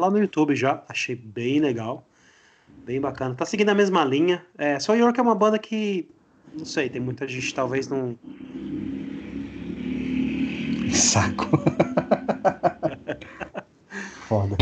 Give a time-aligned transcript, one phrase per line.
[0.00, 2.06] lá no YouTube já, achei bem legal.
[2.84, 3.34] Bem bacana.
[3.34, 4.46] Tá seguindo a mesma linha.
[4.56, 6.08] É, só York é uma banda que,
[6.56, 8.16] não sei, tem muita gente talvez não.
[10.94, 11.50] Saco.
[14.28, 14.56] Foda.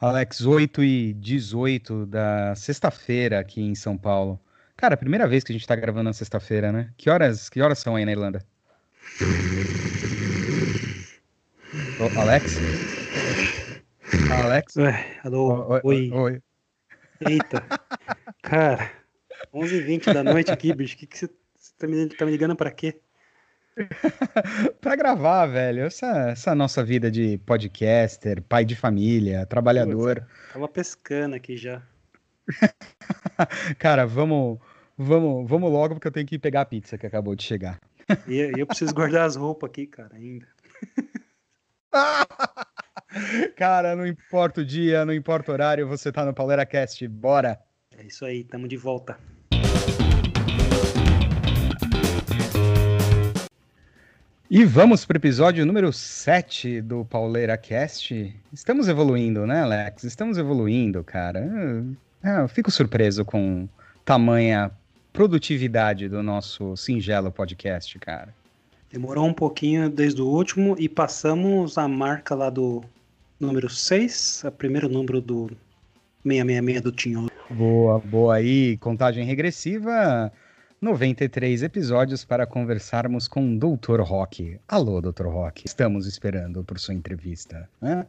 [0.00, 4.38] Alex, 8 e 18 da sexta-feira aqui em São Paulo.
[4.80, 6.90] Cara, primeira vez que a gente tá gravando na sexta-feira, né?
[6.96, 8.42] Que horas, que horas são aí na Irlanda?
[11.98, 12.62] Ô, Alex?
[14.30, 14.76] Alex?
[14.76, 16.10] Ué, alô, Oi, oi.
[16.12, 16.42] oi.
[17.20, 17.62] Eita.
[18.40, 18.90] Cara,
[19.52, 20.96] 11h20 da noite aqui, bicho.
[20.96, 21.28] Que, que você
[21.78, 22.98] tá me, tá me ligando pra quê?
[24.80, 25.84] pra gravar, velho.
[25.84, 30.26] Essa, essa nossa vida de podcaster, pai de família, trabalhador.
[30.50, 31.82] Tava pescando aqui já.
[33.78, 34.58] Cara, vamos,
[35.00, 37.80] vamos, vamos logo porque eu tenho que pegar a pizza que acabou de chegar.
[38.28, 40.46] E, eu preciso guardar as roupas aqui, cara, ainda.
[43.56, 47.58] Cara, não importa o dia, não importa o horário, você tá no Pauleira Cast, bora!
[47.98, 49.18] É isso aí, tamo de volta.
[54.48, 58.32] E vamos pro episódio número 7 do Pauleira Cast.
[58.52, 60.04] Estamos evoluindo, né, Alex?
[60.04, 61.40] Estamos evoluindo, cara.
[62.22, 63.68] É, eu fico surpreso com
[64.04, 64.70] tamanha
[65.20, 68.34] produtividade do nosso singelo podcast, cara.
[68.90, 72.82] Demorou um pouquinho desde o último e passamos a marca lá do
[73.38, 75.50] número 6, o primeiro número do
[76.24, 77.30] 666 do Tinho.
[77.50, 78.78] Boa, boa aí.
[78.78, 80.32] Contagem regressiva.
[80.80, 84.00] 93 episódios para conversarmos com o Dr.
[84.00, 84.58] Rock.
[84.66, 85.26] Alô, Dr.
[85.26, 85.66] Rock.
[85.66, 87.68] Estamos esperando por sua entrevista.
[87.78, 88.06] né?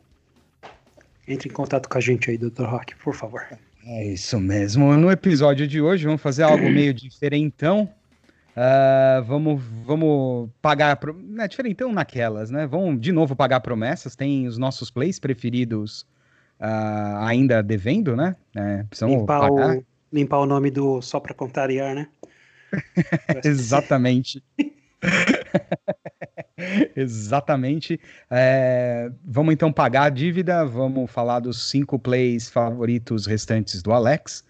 [1.27, 2.63] Entre em contato com a gente aí, Dr.
[2.63, 3.45] Rock, por favor.
[3.85, 4.95] É isso mesmo.
[4.95, 7.89] No episódio de hoje vamos fazer algo meio diferentão.
[8.55, 10.97] Ah, vamos, vamos pagar.
[10.97, 11.19] Pro...
[11.39, 12.67] É diferentão naquelas, né?
[12.67, 14.15] Vamos de novo pagar promessas.
[14.15, 16.05] Tem os nossos plays preferidos
[16.59, 18.35] ah, ainda devendo, né?
[18.55, 19.77] É, Limpar pagar.
[19.77, 22.07] o, limpar o nome do Só Pra Contrariar, né?
[23.43, 24.43] Exatamente.
[26.95, 27.99] Exatamente.
[28.29, 34.43] É, vamos então pagar a dívida, vamos falar dos cinco plays favoritos restantes do Alex.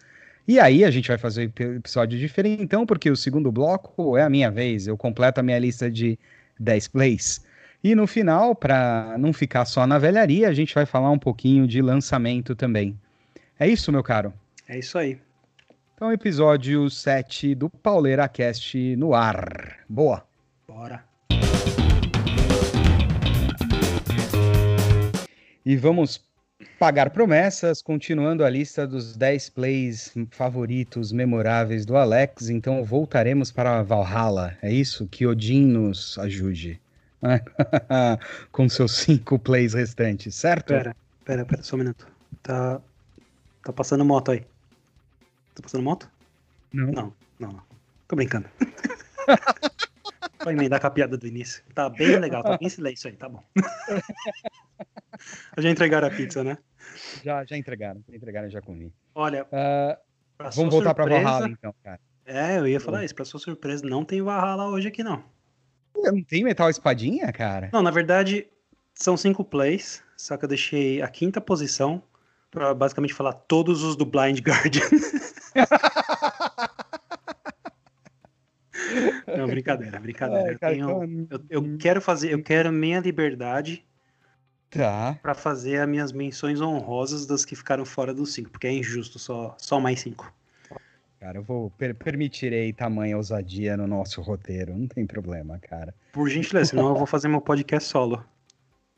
[0.48, 4.24] E aí a gente vai fazer um episódio diferente, então, porque o segundo bloco é
[4.24, 6.18] a minha vez, eu completo a minha lista de
[6.60, 7.46] 10 plays.
[7.84, 11.68] E no final, para não ficar só na velharia, a gente vai falar um pouquinho
[11.68, 13.00] de lançamento também.
[13.60, 14.34] É isso, meu caro?
[14.68, 15.20] É isso aí.
[15.96, 19.78] Então, episódio 7 do Pauleira Cast no ar.
[19.88, 20.26] Boa!
[20.68, 21.11] Bora.
[25.66, 26.22] E vamos
[26.80, 32.50] pagar promessas, continuando a lista dos 10 plays favoritos memoráveis do Alex.
[32.50, 34.58] Então voltaremos para Valhalla.
[34.62, 35.08] É isso?
[35.08, 36.80] Que Odin nos ajude.
[38.52, 40.68] Com seus cinco plays restantes, certo?
[40.68, 42.08] Pera, pera, pera, só um minuto.
[42.42, 42.82] Tá,
[43.64, 44.40] tá passando moto aí.
[45.54, 46.10] Tá passando moto?
[46.74, 46.92] Não.
[46.92, 47.64] Não, não, não.
[48.08, 48.48] Tô brincando.
[50.44, 51.64] Vai emendar com a piada do início.
[51.74, 53.44] Tá bem legal, tá bem silêncio aí, tá bom.
[55.58, 56.58] Já entregaram a pizza, né?
[57.24, 58.92] Já, já entregaram, já entregaram, já comi.
[59.14, 62.00] Olha, pra sua vamos voltar surpresa- Valhalla então, cara.
[62.26, 63.14] É, eu ia falar isso.
[63.14, 65.24] Pra sua surpresa, não tem Valhalla hoje aqui, não.
[65.96, 67.70] Não tem metal espadinha, cara?
[67.72, 68.48] Não, na verdade,
[68.96, 72.02] são cinco plays, só que eu deixei a quinta posição
[72.50, 74.88] pra basicamente falar todos os do Blind Guardian.
[79.28, 80.52] Não, brincadeira, brincadeira.
[80.54, 83.86] Eu, tenho- então- eu- eu quero fazer, eu quero minha liberdade
[84.70, 85.18] Tá.
[85.22, 89.20] pra fazer as minhas menções honrosas das que ficaram fora dos cinco, porque é injusto
[89.20, 90.34] só, só mais cinco.
[91.20, 95.94] Cara, eu vou per permitirei tamanha ousadia no nosso roteiro, não tem problema, cara.
[96.12, 98.26] Por gentileza, senão eu vou fazer meu podcast solo.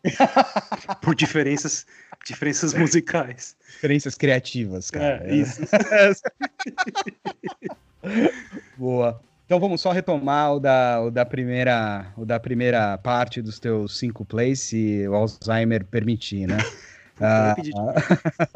[1.02, 1.86] Por diferenças,
[2.26, 3.56] diferenças musicais.
[3.72, 5.24] Diferenças criativas, cara.
[5.28, 5.62] É, isso.
[8.78, 9.22] Boa.
[9.46, 13.98] Então vamos só retomar o da, o da primeira, o da primeira parte dos teus
[13.98, 16.58] cinco plays, se o Alzheimer permitir, né?
[17.20, 17.56] Eu Ah,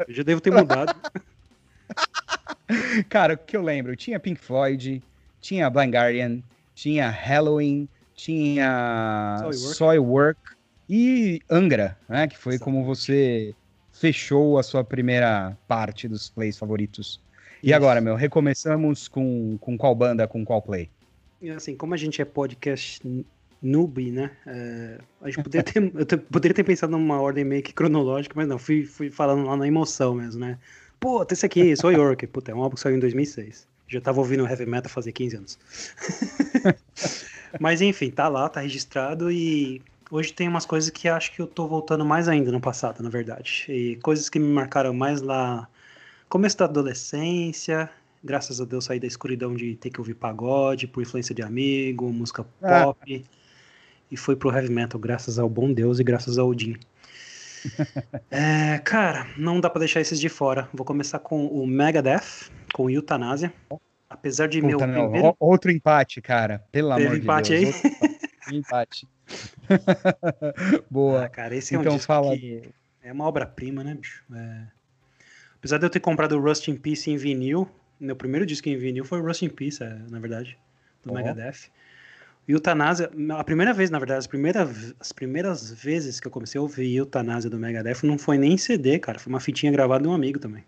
[0.08, 0.92] Eu já devo ter mudado.
[3.08, 3.94] cara, o que eu lembro?
[3.94, 5.02] Tinha Pink Floyd,
[5.40, 6.42] tinha Blind Guardian,
[6.74, 9.76] tinha Halloween, tinha Soilwork.
[9.76, 10.40] Soilwork
[10.88, 12.26] e Angra, né?
[12.26, 13.54] Que foi como você
[13.92, 17.20] fechou a sua primeira parte dos plays favoritos.
[17.62, 17.76] E Isso.
[17.76, 20.90] agora, meu, recomeçamos com, com qual banda, com qual play?
[21.54, 23.00] Assim, como a gente é podcast
[23.62, 24.30] noob, né?
[24.46, 28.48] é, a gente poderia ter, eu poderia ter pensado numa ordem meio que cronológica, mas
[28.48, 30.58] não, fui, fui falando lá na emoção mesmo, né?
[31.00, 33.66] Pô, esse aqui, Soy York, puta, é um álbum que saiu em 2006.
[33.86, 35.58] Já tava ouvindo heavy metal fazia 15 anos.
[37.58, 39.80] Mas enfim, tá lá, tá registrado e
[40.10, 43.08] hoje tem umas coisas que acho que eu tô voltando mais ainda no passado, na
[43.08, 43.64] verdade.
[43.68, 45.68] E coisas que me marcaram mais lá
[46.28, 47.90] começo da adolescência,
[48.22, 52.12] graças a Deus saí da escuridão de ter que ouvir pagode, por influência de amigo,
[52.12, 52.84] música ah.
[52.84, 53.36] pop, ah.
[54.10, 56.76] e foi pro heavy metal, graças ao bom Deus e graças ao Odin.
[58.30, 60.68] é, cara, não dá para deixar esses de fora.
[60.72, 63.52] Vou começar com o Megadeth, com Eutanásia.
[64.08, 65.36] Apesar de Puta, meu primeiro...
[65.38, 66.64] Outro empate, cara.
[66.70, 67.84] Pelo Teve amor empate de Deus.
[67.84, 67.92] Aí?
[68.00, 69.08] Outro empate.
[70.88, 71.24] Boa.
[71.24, 72.34] Ah, cara, esse é um então, fala...
[72.36, 72.62] que
[73.02, 74.24] é uma obra-prima, né, bicho?
[74.34, 74.77] É...
[75.58, 77.68] Apesar de eu ter comprado o Rust in Peace em vinil,
[77.98, 80.56] meu primeiro disco em vinil foi o Rust in Peace, é, na verdade,
[81.04, 81.14] do oh.
[81.14, 81.70] Megadeth.
[82.46, 86.58] E Eutanásia, a primeira vez, na verdade, as primeiras, as primeiras vezes que eu comecei
[86.58, 90.08] a ouvir Eutanásia do Megadeth não foi nem CD, cara, foi uma fitinha gravada de
[90.08, 90.64] um amigo também.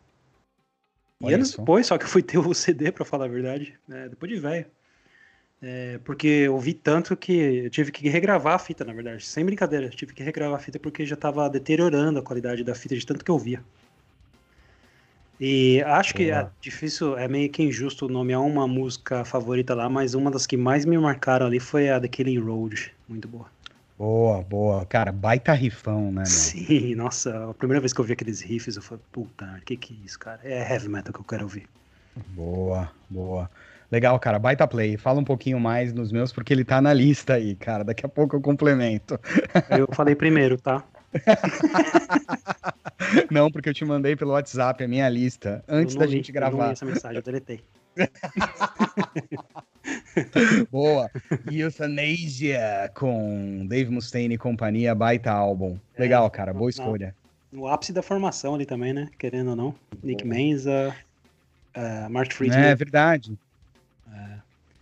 [1.23, 1.63] E Olha anos só.
[1.63, 4.39] depois, só que eu fui ter o CD, pra falar a verdade, é, depois de
[4.39, 4.67] velho.
[5.63, 9.45] É, porque eu ouvi tanto que eu tive que regravar a fita, na verdade, sem
[9.45, 12.97] brincadeira, eu tive que regravar a fita porque já tava deteriorando a qualidade da fita
[12.97, 13.63] de tanto que eu via.
[15.41, 20.13] E acho que é difícil, é meio que injusto nomear uma música favorita lá, mas
[20.13, 22.93] uma das que mais me marcaram ali foi a The Killing Road.
[23.09, 23.47] Muito boa.
[23.97, 24.85] Boa, boa.
[24.85, 26.23] Cara, baita rifão, né?
[26.23, 26.27] Meu?
[26.27, 29.95] Sim, nossa, a primeira vez que eu vi aqueles riffs, eu falei, puta, que que
[29.95, 30.41] é isso, cara?
[30.45, 31.67] É heavy metal que eu quero ouvir.
[32.35, 33.51] Boa, boa.
[33.91, 34.99] Legal, cara, baita play.
[34.99, 37.83] Fala um pouquinho mais nos meus, porque ele tá na lista aí, cara.
[37.83, 39.19] Daqui a pouco eu complemento.
[39.71, 40.85] Eu falei primeiro, tá?
[43.31, 46.57] não, porque eu te mandei pelo WhatsApp a minha lista antes da li, gente gravar.
[46.57, 47.61] Eu não li essa mensagem, eu deletei.
[50.71, 51.11] Boa.
[51.51, 55.79] Euthanasia com Dave Mustaine e companhia, baita álbum.
[55.97, 57.15] É, Legal, é, cara, boa escolha.
[57.51, 59.09] No ápice da formação ali também, né?
[59.19, 59.75] Querendo ou não.
[60.03, 60.95] Nick Menza,
[61.77, 62.65] uh, Mark Friedman.
[62.65, 63.37] É verdade.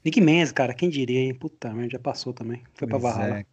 [0.04, 1.34] Nick Menz, cara, quem diria, hein?
[1.34, 2.62] Puta merda, já passou também.
[2.74, 3.40] Foi pois pra Valhalla.
[3.40, 3.44] É,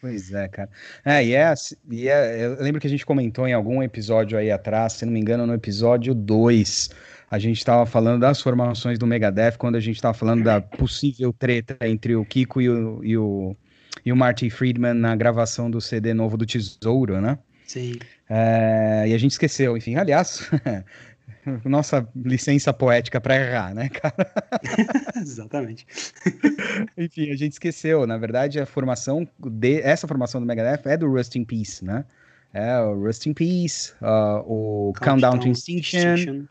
[0.00, 0.68] pois é, cara.
[1.04, 1.54] É, e é,
[1.90, 5.12] e é, eu lembro que a gente comentou em algum episódio aí atrás, se não
[5.12, 6.90] me engano, no episódio 2,
[7.30, 11.32] a gente estava falando das formações do Megadeth, quando a gente estava falando da possível
[11.32, 13.56] treta entre o Kiko e o, e o,
[14.04, 17.38] e o Marty Friedman na gravação do CD novo do Tesouro, né?
[17.66, 17.98] Sim.
[18.28, 20.48] É, e a gente esqueceu, enfim, aliás,
[21.64, 24.30] nossa licença poética para errar, né, cara?
[25.16, 25.86] Exatamente.
[26.96, 28.06] Enfim, a gente esqueceu.
[28.06, 32.04] Na verdade, a formação de essa formação do Megadeth é do Rust in Peace, né?
[32.52, 36.44] É o Rust in Peace, uh, o Countdown, Countdown to Extinction, Extinction,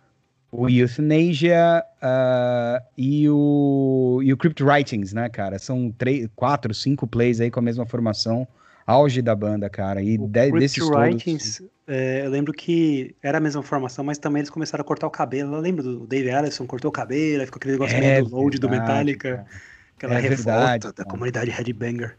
[0.52, 5.58] o Euthanasia uh, e, o, e o Crypt Writings, né, cara?
[5.58, 8.48] São três, quatro, cinco plays aí com a mesma formação
[8.86, 10.02] auge da banda, cara.
[10.02, 11.72] E o de, desses Writings, todos...
[11.88, 15.12] é, eu lembro que era a mesma formação, mas também eles começaram a cortar o
[15.12, 15.56] cabelo.
[15.56, 18.60] Eu lembro do Dave Allison cortou o cabelo, aí ficou aquele negócio é do load
[18.60, 19.38] do Metallica.
[19.38, 19.48] Cara.
[19.98, 21.10] Aquela é revolta verdade, da cara.
[21.10, 22.16] comunidade Headbanger.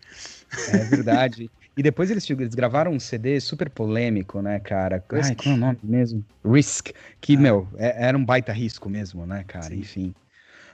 [0.73, 1.51] É verdade.
[1.77, 5.03] E depois eles, eles, gravaram um CD super polêmico, né, cara?
[5.13, 5.31] Risk.
[5.31, 6.25] Ai, qual é o nome mesmo?
[6.45, 6.91] Risk.
[7.21, 7.41] Que, ah.
[7.41, 9.67] meu, é, era um baita risco mesmo, né, cara?
[9.67, 9.81] Sim.
[9.81, 10.15] Enfim.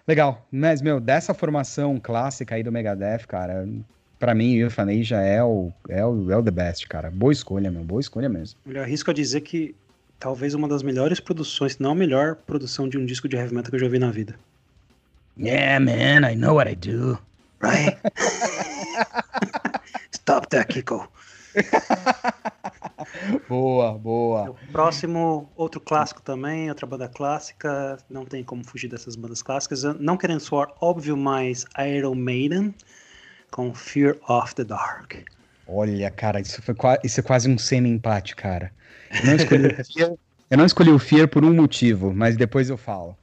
[0.06, 0.46] Legal.
[0.52, 3.66] Mas, meu, dessa formação clássica aí do Megadeth, cara,
[4.20, 7.11] para mim, o Euthanasia é o, é, o, é o the best, cara.
[7.11, 7.82] Boa escolha, meu.
[7.82, 8.61] Boa escolha mesmo.
[8.67, 9.75] Eu arrisco a dizer que
[10.19, 13.55] talvez uma das melhores produções, se não a melhor produção de um disco de heavy
[13.55, 14.38] metal que eu já vi na vida.
[15.38, 17.19] Yeah, man, I know what I do.
[17.62, 17.96] Right?
[20.12, 21.11] Stop that, Kiko.
[23.49, 24.50] boa, boa.
[24.50, 27.97] O próximo, outro clássico também, outra banda clássica.
[28.11, 29.83] Não tem como fugir dessas bandas clássicas.
[29.99, 32.75] Não querendo soar óbvio, mas Iron Maiden
[33.50, 35.14] com Fear of the Dark.
[35.66, 38.73] Olha, cara, isso, foi isso é quase um semi-empate, cara.
[39.11, 40.14] Eu não, escolhi o Fear,
[40.50, 43.16] eu não escolhi o Fear por um motivo, mas depois eu falo.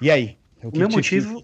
[0.00, 0.36] E aí?
[0.62, 1.42] O, o meu motivo...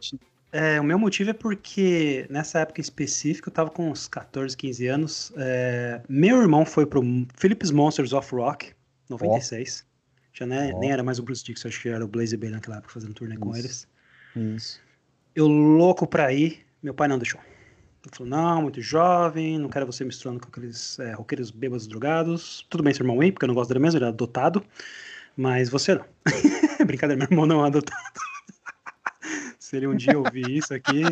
[0.52, 4.86] É, o meu motivo é porque nessa época específica, eu tava com uns 14, 15
[4.86, 5.32] anos.
[5.38, 7.02] É, meu irmão foi pro
[7.34, 8.74] Philips Monsters of Rock,
[9.08, 9.82] 96.
[9.82, 9.92] Oh.
[10.34, 10.78] Já né, oh.
[10.78, 13.14] nem era mais o Bruce Dixon, acho que era o Blaze Bay naquela época fazendo
[13.14, 13.42] turnê Isso.
[13.42, 13.88] com eles.
[14.36, 14.80] Isso.
[15.34, 17.40] Eu louco pra ir, meu pai não deixou.
[18.04, 22.66] Ele falou, não, muito jovem, não quero você misturando com aqueles é, roqueiros bêbados drogados.
[22.68, 24.64] Tudo bem, seu irmão aí, porque eu não gosto dele mesmo, ele é adotado.
[25.36, 26.04] Mas você não.
[26.84, 28.02] Brincadeira, meu irmão não é adotado.
[29.58, 31.02] Se ele um dia ouvir isso aqui,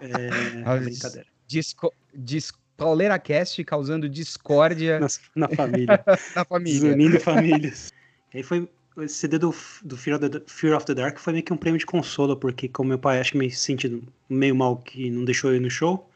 [0.00, 1.26] é brincadeira.
[1.46, 6.04] Disco, discoleira cast causando discórdia na, na família.
[6.34, 6.92] na família.
[6.92, 7.92] Unindo famílias.
[8.32, 11.32] E aí foi esse CD do, do Fear, of the, Fear of the Dark foi
[11.32, 14.54] meio que um prêmio de consolo, porque como meu pai acho que me sentindo meio
[14.54, 16.08] mal que não deixou eu ir no show,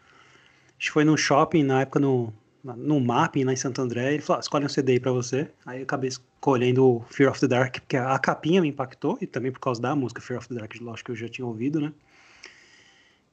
[0.68, 4.22] a gente foi no shopping, na época no, no mapping lá em Santo André, ele
[4.22, 5.48] falou, ah, escolhe um CD aí pra você.
[5.64, 9.52] Aí eu acabei escolhendo Fear of the Dark, porque a capinha me impactou, e também
[9.52, 11.92] por causa da música Fear of the Dark, lógico que eu já tinha ouvido, né?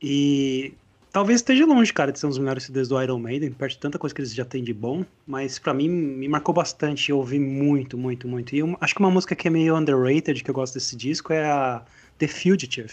[0.02, 0.74] E
[1.14, 3.78] Talvez esteja longe, cara, de ser um dos melhores CDs do Iron Maiden, perto de
[3.78, 7.20] tanta coisa que eles já têm de bom, mas para mim me marcou bastante, eu
[7.20, 8.56] ouvi muito, muito, muito.
[8.56, 11.32] E eu, acho que uma música que é meio underrated, que eu gosto desse disco,
[11.32, 11.84] é a
[12.18, 12.92] The Fugitive.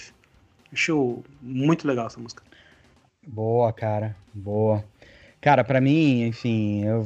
[0.71, 2.43] Acho muito legal essa música.
[3.27, 4.85] Boa, cara, boa.
[5.41, 7.03] Cara, para mim, enfim, eu,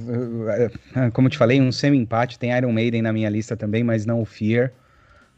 [0.96, 4.04] eu, como eu te falei, um semi-empate, tem Iron Maiden na minha lista também, mas
[4.04, 4.72] não o Fear.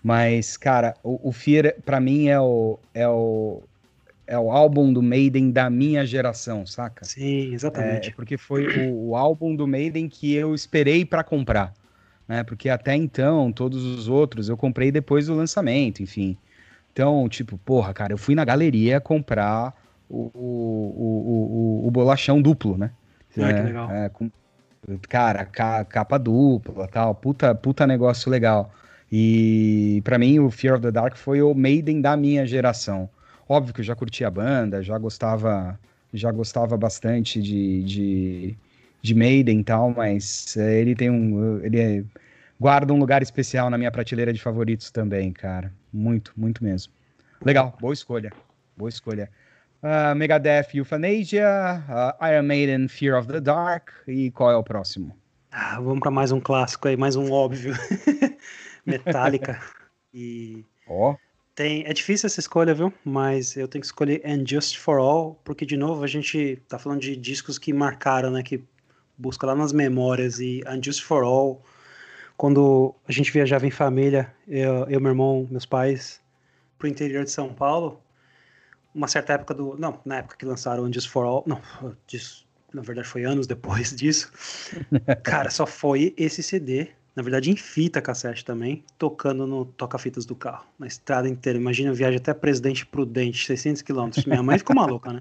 [0.02, 3.62] Mas, cara, o, o Fear, para mim, é o, é o,
[4.26, 7.04] é o álbum do Maiden da minha geração, saca?
[7.04, 8.10] Sim, exatamente.
[8.10, 11.72] É, porque foi o, o, álbum do Maiden que eu esperei para comprar,
[12.26, 12.42] né?
[12.42, 16.36] Porque até então, todos os outros eu comprei depois do lançamento, enfim.
[16.92, 19.74] Então, tipo, porra, cara, eu fui na galeria comprar
[20.08, 22.90] o, o, o, o bolachão duplo, né?
[23.38, 23.90] Ah, é, que legal.
[23.90, 24.30] É, com,
[25.08, 28.72] cara, capa dupla, tal, puta, puta negócio legal.
[29.10, 33.08] E para mim o Fear of the Dark foi o Maiden da minha geração.
[33.48, 35.78] Óbvio que eu já curtia a banda, já gostava,
[36.12, 38.56] já gostava bastante de, de,
[39.00, 41.64] de Maiden e tal, mas é, ele tem um.
[41.64, 42.04] Ele é,
[42.58, 45.72] guarda um lugar especial na minha prateleira de favoritos também, cara.
[45.92, 46.92] Muito, muito mesmo.
[47.44, 48.32] Legal, boa escolha.
[48.76, 49.30] Boa escolha.
[49.82, 53.90] Uh, Megadeth Euthanasia, uh, Iron Maiden Fear of the Dark.
[54.08, 55.16] E qual é o próximo?
[55.52, 57.74] Ah, vamos para mais um clássico aí, mais um óbvio.
[58.84, 59.60] Metallica.
[60.12, 60.64] e.
[60.88, 61.12] Ó.
[61.12, 61.25] Oh.
[61.56, 62.92] Tem, é difícil essa escolha, viu?
[63.02, 66.78] Mas eu tenho que escolher And Just For All, porque, de novo, a gente tá
[66.78, 68.42] falando de discos que marcaram, né?
[68.42, 68.62] Que
[69.16, 70.38] busca lá nas memórias.
[70.38, 71.64] E And Just For All,
[72.36, 76.20] quando a gente viajava em família, eu, eu meu irmão, meus pais,
[76.78, 78.02] pro interior de São Paulo,
[78.94, 79.78] uma certa época do...
[79.78, 81.42] Não, na época que lançaram And Just For All...
[81.46, 81.62] Não,
[82.70, 84.30] na verdade foi anos depois disso.
[85.24, 90.36] Cara, só foi esse CD na verdade em fita cassete também, tocando no toca-fitas do
[90.36, 91.58] carro, na estrada inteira.
[91.58, 94.26] Imagina, eu viagem até Presidente Prudente, 600 quilômetros.
[94.26, 95.20] Minha mãe ficou maluca, né?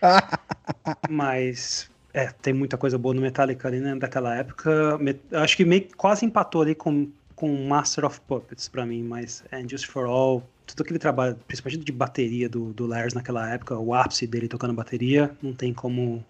[1.08, 4.98] Mas, é, tem muita coisa boa no Metallica ali, né, daquela época.
[5.32, 9.68] Acho que meio, quase empatou ali com, com Master of Puppets para mim, mas And
[9.68, 13.94] Just For All, tudo aquele trabalho, principalmente de bateria do, do Lars naquela época, o
[13.94, 16.24] ápice dele tocando bateria, não tem como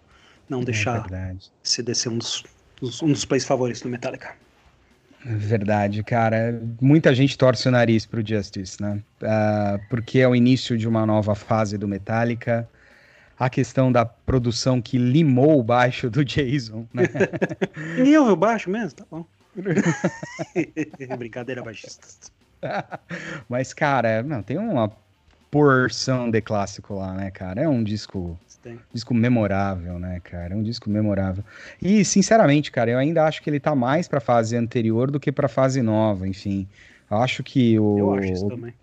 [0.47, 2.43] não é deixar é descer um dos,
[3.01, 4.42] um dos plays favoritos do Metallica.
[5.25, 6.61] Verdade, cara.
[6.81, 9.01] Muita gente torce o nariz pro Justice, né?
[9.21, 12.67] Uh, porque é o início de uma nova fase do Metallica.
[13.39, 17.03] A questão da produção que limou o baixo do Jason, né?
[17.97, 18.91] Nem ouve o baixo mesmo?
[18.91, 19.25] Tá bom.
[21.17, 22.31] Brincadeira, baixista.
[23.47, 24.91] Mas, cara, não, tem uma
[25.49, 27.61] porção de clássico lá, né, cara?
[27.61, 28.79] É um disco tem.
[28.93, 30.53] Disco memorável, né, cara?
[30.53, 31.43] É um disco memorável.
[31.81, 35.31] E, sinceramente, cara, eu ainda acho que ele tá mais pra fase anterior do que
[35.31, 36.65] pra fase nova, enfim.
[37.11, 37.97] Eu acho que o.
[37.99, 38.73] Eu acho isso também.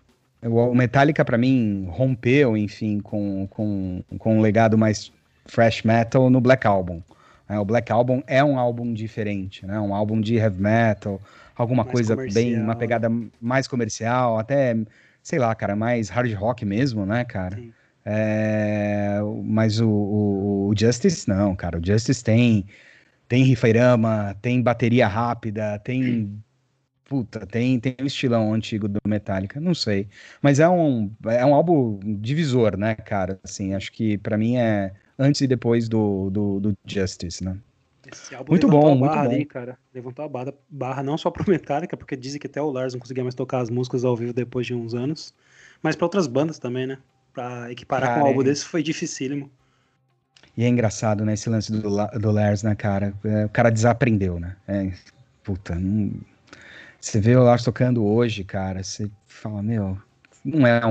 [0.43, 5.11] O Metallica, para mim, rompeu, enfim, com, com, com um legado mais
[5.45, 7.01] fresh metal no Black Album.
[7.47, 9.79] É, o Black Album é um álbum diferente, né?
[9.79, 11.21] Um álbum de heavy metal,
[11.55, 12.43] alguma mais coisa comercial.
[12.43, 14.75] bem, uma pegada mais comercial, até,
[15.21, 17.57] sei lá, cara, mais hard rock mesmo, né, cara?
[17.57, 17.71] Sim.
[18.05, 21.77] É, mas o, o, o, Justice não, cara.
[21.79, 22.65] O Justice tem
[23.27, 26.41] tem rifairama, tem bateria rápida, tem
[27.05, 30.07] puta, tem tem o estilão antigo do Metallica, não sei.
[30.41, 33.39] Mas é um é um álbum divisor, né, cara?
[33.43, 37.57] Assim, acho que para mim é antes e depois do, do, do Justice, né?
[38.49, 39.19] muito bom, muito bom.
[39.19, 39.77] Ali, cara.
[39.93, 42.99] Levantou a barra, barra não só pro Metallica, porque dizem que até o Lars não
[42.99, 45.33] conseguia mais tocar as músicas ao vivo depois de uns anos,
[45.81, 46.97] mas para outras bandas também, né?
[47.33, 48.43] Pra equiparar cara, com um é...
[48.43, 49.49] desse foi dificílimo.
[50.55, 53.13] E é engraçado, né, esse lance do, do Lars, né, cara?
[53.23, 54.55] É, o cara desaprendeu, né?
[54.67, 54.91] É,
[55.43, 56.11] puta, não...
[56.99, 59.97] Você vê o Lars tocando hoje, cara, você fala, meu,
[60.43, 60.81] não é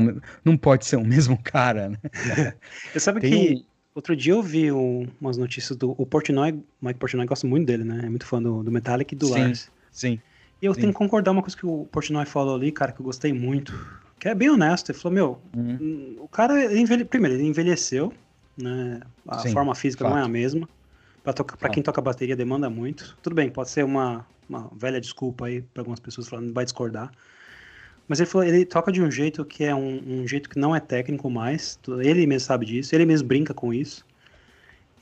[0.45, 1.99] não pode ser o mesmo cara, né?
[2.95, 3.65] eu sabe Tem que um...
[3.95, 7.85] outro dia eu vi um, umas notícias do o Portnoy, Mike Portnoy gosta muito dele,
[7.85, 8.01] né?
[8.05, 9.71] É muito fã do, do Metallica e do sim, Lars.
[9.93, 10.21] Sim.
[10.61, 10.81] E eu sim.
[10.81, 13.73] tenho que concordar uma coisa que o Portnoy falou ali, cara, que eu gostei muito
[14.21, 14.93] que é bem honesto.
[14.93, 16.17] Ele falou, meu, uhum.
[16.21, 17.05] o cara, ele envelhe...
[17.05, 18.13] primeiro, ele envelheceu,
[18.57, 19.01] né?
[19.27, 20.13] A Sim, forma física fato.
[20.13, 20.69] não é a mesma.
[21.25, 23.17] Pra, tocar, pra quem toca bateria demanda muito.
[23.23, 27.11] Tudo bem, pode ser uma, uma velha desculpa aí para algumas pessoas falando, vai discordar.
[28.07, 30.75] Mas ele falou, ele toca de um jeito que é um, um, jeito que não
[30.75, 31.79] é técnico mais.
[32.03, 34.05] Ele mesmo sabe disso, ele mesmo brinca com isso.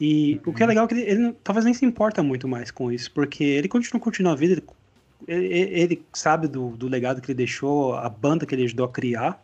[0.01, 0.53] E uhum.
[0.53, 0.69] o que é uhum.
[0.69, 3.67] legal é que ele, ele, talvez nem se importa muito mais com isso, porque ele
[3.67, 4.65] continua curtindo a vida, ele
[5.27, 8.89] ele, ele sabe do, do legado que ele deixou, a banda que ele ajudou a
[8.89, 9.43] criar.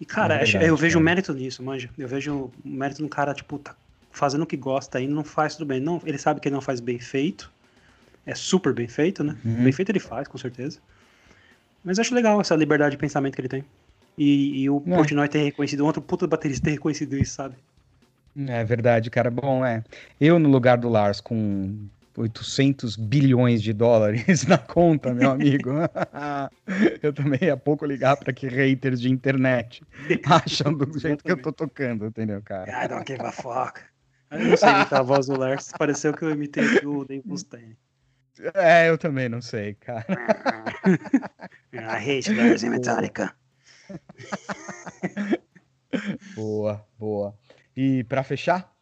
[0.00, 1.88] E, cara, é verdade, eu vejo o mérito nisso, manja.
[1.96, 3.76] Eu vejo o mérito no cara, tipo, tá
[4.10, 5.80] fazendo o que gosta ainda, não faz tudo bem.
[5.80, 7.52] Não, ele sabe que ele não faz bem feito.
[8.26, 9.36] É super bem feito, né?
[9.44, 9.64] Uhum.
[9.64, 10.78] Bem feito ele faz, com certeza.
[11.84, 13.64] Mas acho legal essa liberdade de pensamento que ele tem.
[14.16, 14.94] E, e o é.
[14.94, 17.56] Portnoy ter reconhecido, um outro puta baterista ter reconhecido isso, sabe?
[18.36, 19.30] É verdade, cara.
[19.30, 19.84] Bom, é.
[20.20, 25.70] Eu, no lugar do Lars, com 800 bilhões de dólares na conta, meu amigo.
[27.02, 29.82] eu também ia pouco ligar para que haters de internet
[30.24, 32.84] acham do jeito que eu tô tocando, entendeu, cara?
[32.84, 33.80] I don't give a fuck.
[34.30, 35.70] Eu não sei imitar a voz do Lars.
[35.78, 37.76] Pareceu que eu imitei o Dave Mustaine.
[38.54, 40.04] É, eu também não sei, cara.
[41.72, 43.32] I hate Lars e Metallica.
[46.34, 47.38] boa, boa.
[47.76, 48.72] E para fechar?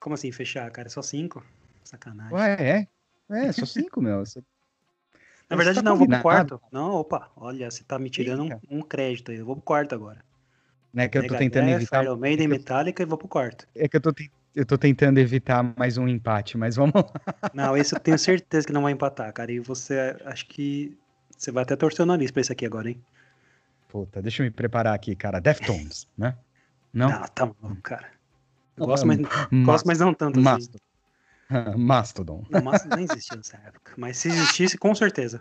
[0.00, 0.88] Como assim fechar, cara?
[0.88, 1.44] Só cinco?
[1.84, 2.34] Sacanagem.
[2.34, 2.88] Ué, é?
[3.30, 4.24] É, só cinco, meu.
[5.48, 6.60] Na verdade, tá não, vou pro quarto.
[6.72, 9.38] Não, opa, olha, você tá me tirando um, um, crédito aí.
[9.38, 10.24] Eu vou pro quarto agora.
[10.92, 12.04] Né, que eu tô tentando evitar.
[12.04, 13.66] Iron Maiden, Metallica e vou pro quarto.
[13.74, 14.12] É que eu tô,
[14.54, 17.04] eu tô tentando evitar mais um empate, mas vamos lá.
[17.52, 19.50] Não, esse eu tenho certeza que não vai empatar, cara.
[19.52, 20.96] E você, acho que
[21.36, 23.00] você vai até torcer o nariz pra esse aqui agora, hein?
[23.88, 25.40] Puta, deixa eu me preparar aqui, cara.
[25.40, 26.36] Deftones, né?
[26.92, 27.08] Não?
[27.10, 28.08] Não, tá maluco, cara.
[28.76, 29.18] Eu gosto, mas,
[29.64, 30.68] gosto, mas não tanto assim.
[31.76, 32.44] Mastodon.
[32.50, 33.92] Não, Mastodon nem existia nessa época.
[33.96, 35.40] Mas se existisse, com certeza.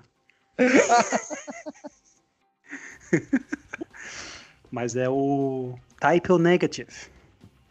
[4.71, 6.91] mas é o Type Negative.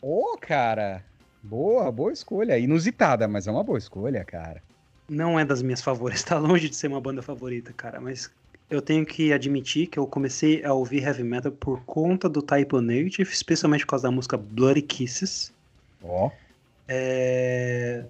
[0.01, 1.05] Ô, oh, cara.
[1.43, 2.59] Boa, boa escolha.
[2.59, 4.63] Inusitada, mas é uma boa escolha, cara.
[5.09, 6.25] Não é das minhas favoritas.
[6.25, 8.01] Tá longe de ser uma banda favorita, cara.
[8.01, 8.31] Mas
[8.71, 12.81] eu tenho que admitir que eu comecei a ouvir heavy metal por conta do Type
[12.81, 15.53] Negative, especialmente por causa da música Bloody Kisses.
[16.03, 16.27] Ó.
[16.27, 16.33] Oh.
[16.89, 18.05] É...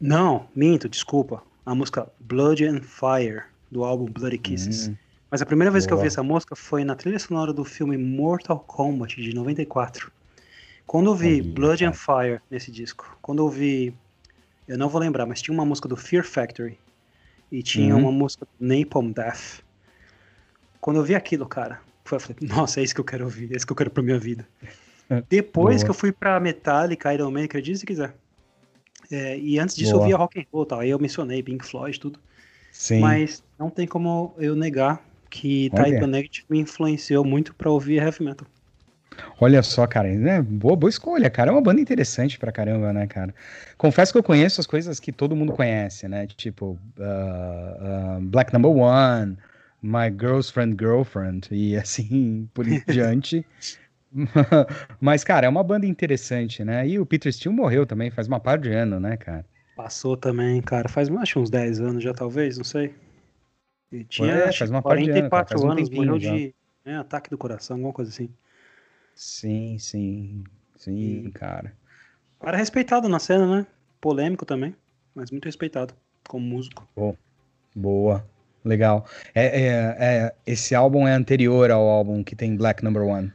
[0.00, 1.42] Não, minto, desculpa.
[1.66, 4.88] A música Blood and Fire, do álbum Bloody Kisses.
[4.88, 4.96] Hum,
[5.30, 5.88] Mas a primeira vez boa.
[5.88, 10.10] que eu vi essa música foi na trilha sonora do filme Mortal Kombat, de 94.
[10.86, 13.94] Quando eu vi Blood and Fire nesse disco, quando eu vi.
[14.66, 16.78] Eu não vou lembrar, mas tinha uma música do Fear Factory.
[17.52, 18.02] E tinha uhum.
[18.02, 19.62] uma música do Napalm Death.
[20.80, 23.52] Quando eu vi aquilo, cara, foi, eu falei, nossa, é isso que eu quero ouvir,
[23.52, 24.48] é isso que eu quero pra minha vida.
[25.28, 25.84] Depois Boa.
[25.84, 28.14] que eu fui pra Metallica, Iron Man, acredite se quiser.
[29.10, 30.02] É, e antes disso Boa.
[30.02, 30.80] eu via rock and roll tal.
[30.80, 32.18] Aí eu mencionei Pink Floyd tudo.
[32.72, 33.00] Sim.
[33.00, 38.24] Mas não tem como eu negar que Type Negative me influenciou muito para ouvir heavy
[38.24, 38.46] metal.
[39.40, 40.40] Olha só, cara, né?
[40.40, 41.50] boa, boa escolha, cara.
[41.50, 43.34] É uma banda interessante pra caramba, né, cara?
[43.76, 46.26] Confesso que eu conheço as coisas que todo mundo conhece, né?
[46.26, 49.36] Tipo, uh, uh, Black Number One,
[49.82, 53.44] My Girlfriend Girlfriend, e assim por diante.
[55.00, 56.86] Mas, cara, é uma banda interessante, né?
[56.86, 59.44] E o Peter Steele morreu também, faz uma par de ano, né, cara?
[59.76, 60.88] Passou também, cara.
[60.88, 62.94] Faz acho, uns 10 anos já, talvez, não sei.
[63.90, 67.76] E tinha é, faz uma 44 ano, anos, um morreu de é, ataque do coração,
[67.76, 68.28] alguma coisa assim.
[69.14, 70.44] Sim, sim.
[70.76, 71.30] Sim, e...
[71.32, 71.72] cara.
[72.40, 73.66] Cara respeitado na cena, né?
[74.00, 74.74] Polêmico também,
[75.14, 75.94] mas muito respeitado
[76.26, 76.88] como músico.
[76.96, 77.14] Bom,
[77.74, 78.24] boa.
[78.64, 79.06] Legal.
[79.34, 83.32] É, é, é, esse álbum é anterior ao álbum que tem Black Number One.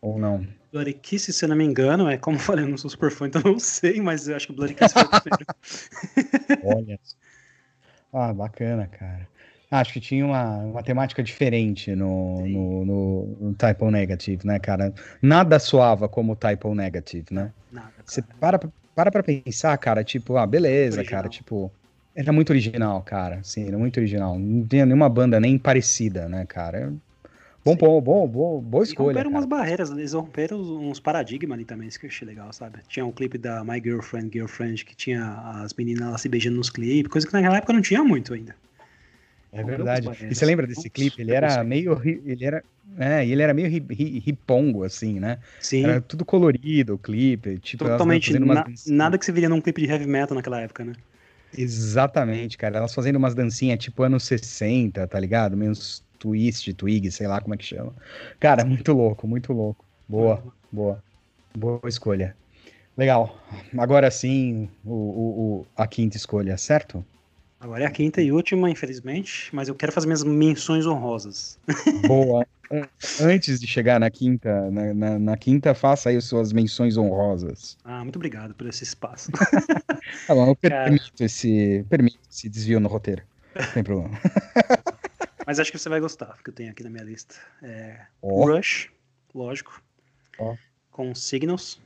[0.00, 0.46] Ou não?
[0.72, 3.10] Bloody Kiss, se eu não me engano, é como eu falei, eu não sou super
[3.10, 5.46] fã, então não sei, mas eu acho que Bloody Kiss foi o primeiro.
[6.78, 7.00] Olha.
[8.12, 9.28] Ah, bacana, cara.
[9.70, 14.94] Acho que tinha uma, uma temática diferente no, no, no, no Typo Negative, né, cara?
[15.20, 17.52] Nada soava como Typo Negative, né?
[17.72, 17.92] Nada.
[18.04, 18.60] Você para,
[18.94, 21.22] para pra pensar, cara, tipo, ah, beleza, original.
[21.22, 21.72] cara, tipo.
[22.14, 23.40] Era muito original, cara.
[23.42, 24.38] Sim, era muito original.
[24.38, 26.94] Não tinha nenhuma banda nem parecida, né, cara?
[27.66, 29.06] Bom, bom, bom, bom, boa escolha.
[29.06, 29.38] Eles romperam cara.
[29.40, 32.78] umas barreiras, eles romperam uns paradigmas ali também, isso que eu achei legal, sabe?
[32.86, 36.70] Tinha um clipe da My Girlfriend, Girlfriend, que tinha as meninas lá se beijando nos
[36.70, 38.54] clipes, coisa que naquela época não tinha muito ainda.
[39.52, 40.08] É verdade.
[40.30, 41.22] E você lembra desse clipe?
[41.22, 42.00] Ele era meio.
[42.04, 42.62] Ele era.
[42.98, 45.38] É, ele era meio ripongo, assim, né?
[45.60, 45.82] Sim.
[45.82, 47.58] Era tudo colorido, o clipe.
[47.58, 48.38] Tipo, Totalmente.
[48.38, 50.92] Na, nada que se viria num clipe de heavy metal naquela época, né?
[51.56, 52.78] Exatamente, cara.
[52.78, 55.56] Elas fazendo umas dancinhas tipo anos 60, tá ligado?
[55.56, 57.94] Menos twist, twig, sei lá como é que chama.
[58.40, 59.84] Cara, muito louco, muito louco.
[60.08, 61.02] Boa, boa.
[61.56, 62.36] Boa escolha.
[62.96, 63.38] Legal.
[63.76, 67.04] Agora sim, o, o, o, a quinta escolha, certo?
[67.58, 71.58] Agora é a quinta e última, infelizmente, mas eu quero fazer minhas menções honrosas.
[72.06, 72.46] Boa.
[73.20, 77.76] Antes de chegar na quinta, na, na, na, quinta, faça aí as suas menções honrosas.
[77.84, 79.30] Ah, muito obrigado por esse espaço.
[80.26, 83.22] tá bom, eu permito, esse, permito esse desvio no roteiro.
[83.54, 84.18] Não tem problema.
[85.46, 87.36] Mas acho que você vai gostar, que eu tenho aqui na minha lista.
[87.62, 88.44] É oh.
[88.44, 88.90] Rush,
[89.32, 89.80] lógico.
[90.38, 90.56] Oh.
[90.90, 91.80] Com Signals.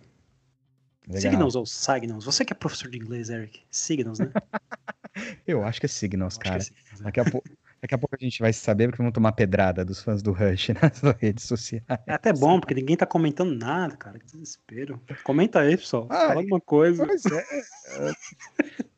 [1.06, 1.20] Legal.
[1.20, 2.24] Signals ou Signals?
[2.24, 3.60] Você que é professor de inglês, Eric.
[3.70, 4.32] Signals, né?
[5.46, 6.56] eu acho que é Signals, cara.
[6.56, 7.04] É Signals, né?
[7.04, 10.22] daqui, a daqui a pouco a gente vai saber porque vão tomar pedrada dos fãs
[10.22, 11.84] do Rush nas redes sociais.
[12.06, 14.18] É até bom, porque ninguém tá comentando nada, cara.
[14.18, 14.98] Que desespero.
[15.22, 16.06] Comenta aí, pessoal.
[16.08, 17.04] Ai, Fala alguma coisa.
[17.04, 17.44] Pois é.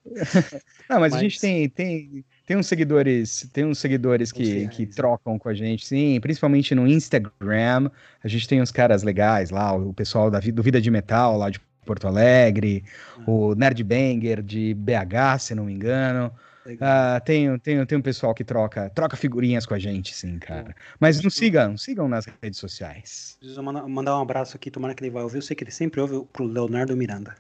[0.89, 4.85] Não, mas, mas, a gente tem, tem, tem uns seguidores, tem uns seguidores que, que
[4.85, 7.91] trocam com a gente, sim, principalmente no Instagram.
[8.23, 11.49] A gente tem uns caras legais lá, o pessoal da, do Vida de Metal, lá
[11.49, 12.85] de Porto Alegre,
[13.27, 16.31] o Nerd Banger de BH, se não me engano.
[16.67, 20.77] Uh, tem, tem, tem um pessoal que troca, troca figurinhas com a gente, sim, cara.
[21.01, 23.39] Mas nos sigam, sigam nas redes sociais.
[23.41, 25.39] Preciso mandar um abraço aqui, tomara que ele vai ouvir.
[25.39, 27.35] Eu sei que ele sempre ouve pro Leonardo Miranda.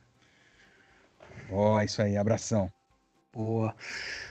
[1.51, 2.73] Ó, oh, isso aí, abração.
[3.35, 3.75] Boa.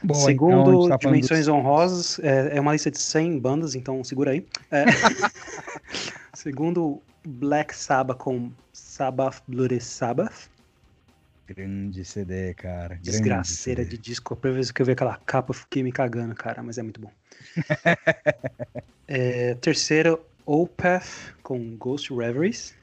[0.04, 1.56] Boa Segundo então, tá Dimensões do...
[1.56, 4.46] Honrosas, é, é, uma lista de 100 bandas, então segura aí.
[4.70, 4.86] É.
[6.34, 10.50] Segundo Black Sabbath com Sabbath Bloody Sabbath.
[11.48, 12.98] Grande CD, cara.
[13.02, 13.98] Desgraceira CD.
[13.98, 14.34] de disco.
[14.34, 16.84] A primeira vez que eu vi aquela capa, eu fiquei me cagando, cara, mas é
[16.84, 17.12] muito bom.
[19.08, 22.76] é, terceiro, Opeth com Ghost Reveries.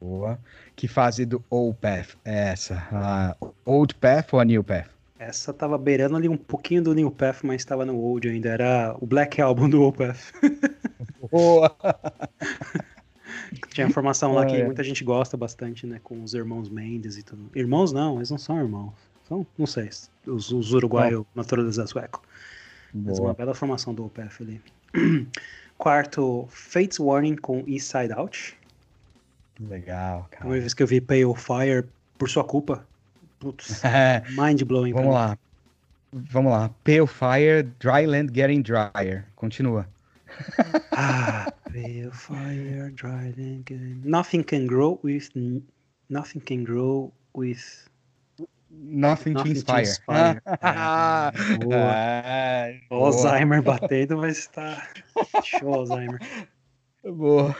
[0.00, 0.38] Boa.
[0.74, 2.88] Que fase do Opeth é essa?
[2.90, 4.97] A Old Path ou a New Path?
[5.18, 8.50] Essa tava beirando ali um pouquinho do New Path, mas tava no Old ainda.
[8.50, 10.32] Era o Black Album do Opeth.
[11.30, 11.74] Boa!
[13.70, 16.00] Tinha informação lá que muita gente gosta bastante, né?
[16.02, 17.50] Com os irmãos Mendes e tudo.
[17.54, 18.92] Irmãos não, eles não são irmãos.
[19.26, 19.90] São, não sei,
[20.26, 21.26] os, os uruguaios oh.
[21.34, 22.22] naturalizados sueco.
[22.94, 24.62] Mas uma bela formação do OPF ali.
[25.76, 28.56] Quarto, Fates Warning com East Side Out.
[29.60, 30.46] Legal, cara.
[30.46, 31.84] Uma vez que eu vi Pale Fire
[32.16, 32.86] por sua culpa.
[33.38, 33.82] Putz,
[34.36, 34.92] mind blowing.
[34.92, 35.38] Vamos lá.
[36.12, 36.70] Vamos lá.
[36.84, 39.24] Pale Fire, Dryland Getting Drier.
[39.36, 39.86] Continua.
[40.92, 44.00] ah, Pale Fire, Dryland Getting...
[44.04, 45.30] Nothing can grow with...
[46.08, 47.88] Nothing can grow with...
[48.70, 49.84] Nothing, Nothing to inspire.
[49.84, 50.42] To inspire.
[50.62, 51.76] ah, boa.
[51.76, 53.06] Ah, boa.
[53.06, 54.88] Alzheimer batendo, mas tá
[55.42, 56.20] show Alzheimer.
[57.02, 57.56] Boa.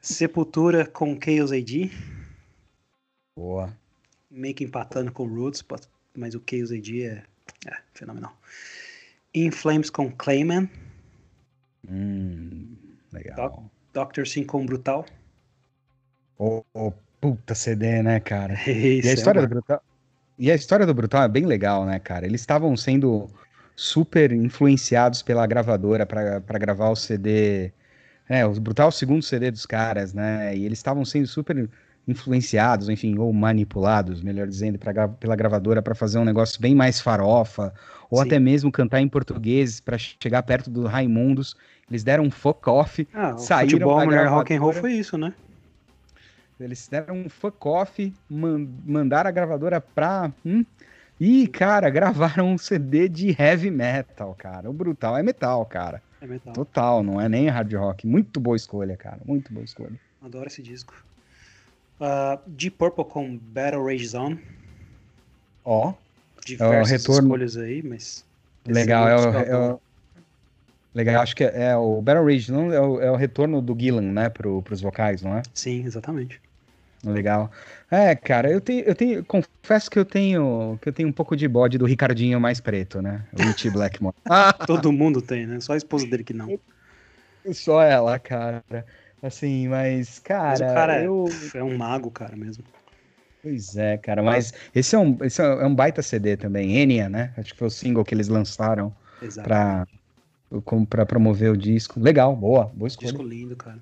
[0.00, 1.90] Sepultura com Chaos AD.
[3.36, 3.76] Boa.
[4.30, 5.64] Meio que empatando com Roots,
[6.16, 7.22] mas o Chaos AD é,
[7.66, 8.36] é fenomenal.
[9.34, 10.70] In Flames com Clayman.
[11.88, 12.76] Hum,
[13.12, 13.70] legal.
[13.92, 14.26] Doc Dr.
[14.26, 15.04] Sim com Brutal.
[16.38, 18.54] Oh, oh, puta CD, né, cara?
[18.70, 19.82] Isso, e a história é, do Brutal.
[20.38, 22.24] E a história do Brutal é bem legal, né, cara?
[22.24, 23.28] Eles estavam sendo
[23.74, 27.72] super influenciados pela gravadora para gravar o CD
[28.30, 30.56] é, o Brutal é o segundo CD dos caras, né?
[30.56, 31.68] E eles estavam sendo super
[32.10, 37.00] influenciados, enfim, ou manipulados, melhor dizendo, pra, pela gravadora para fazer um negócio bem mais
[37.00, 37.72] farofa,
[38.10, 38.26] ou Sim.
[38.26, 41.56] até mesmo cantar em português para chegar perto do Raimundos.
[41.88, 45.32] Eles deram um fuck off, ah, saíram futebol, mulher rock and roll foi isso, né?
[46.58, 50.30] Eles deram um fuck off, man, mandaram a gravadora pra.
[50.44, 50.64] Hum,
[51.18, 54.70] e, cara, gravaram um CD de heavy metal, cara.
[54.70, 56.02] O brutal é metal, cara.
[56.20, 56.52] É metal.
[56.52, 58.06] Total, não é nem hard rock.
[58.06, 59.18] Muito boa escolha, cara.
[59.26, 59.98] Muito boa escolha.
[60.22, 60.94] Adoro esse disco.
[62.00, 64.40] Uh, Deep Purple com Battle Rage Zone.
[65.64, 65.92] Ó.
[66.44, 67.28] Diversas é retorno...
[67.28, 68.24] escolhas aí, mas.
[68.66, 69.80] Legal, é o, é o,
[70.94, 73.78] Legal, acho que é, é, o Battle Rage, não é o, é o retorno do
[73.78, 75.42] Gillan, né, pro, pros vocais, não é?
[75.54, 76.40] Sim, exatamente.
[77.04, 77.50] Legal.
[77.90, 81.36] É, cara, eu tenho, eu tenho, confesso que eu tenho, que eu tenho um pouco
[81.36, 83.24] de bode do Ricardinho mais preto, né?
[83.32, 84.14] O Richie Blackmore.
[84.28, 85.60] ah, todo mundo tem, né?
[85.60, 86.58] Só a esposa dele que não.
[87.52, 88.62] Só ela, cara.
[89.22, 90.50] Assim, mas, cara.
[90.50, 91.24] Mas o cara é, eu...
[91.54, 92.64] é um mago, cara, mesmo.
[93.42, 97.32] Pois é, cara, mas esse é um, esse é um baita CD também, Enya, né?
[97.38, 98.94] Acho que foi o single que eles lançaram
[99.42, 99.86] para
[100.88, 101.98] pra promover o disco.
[101.98, 103.12] Legal, boa, boa escolha.
[103.12, 103.78] Disco lindo, cara.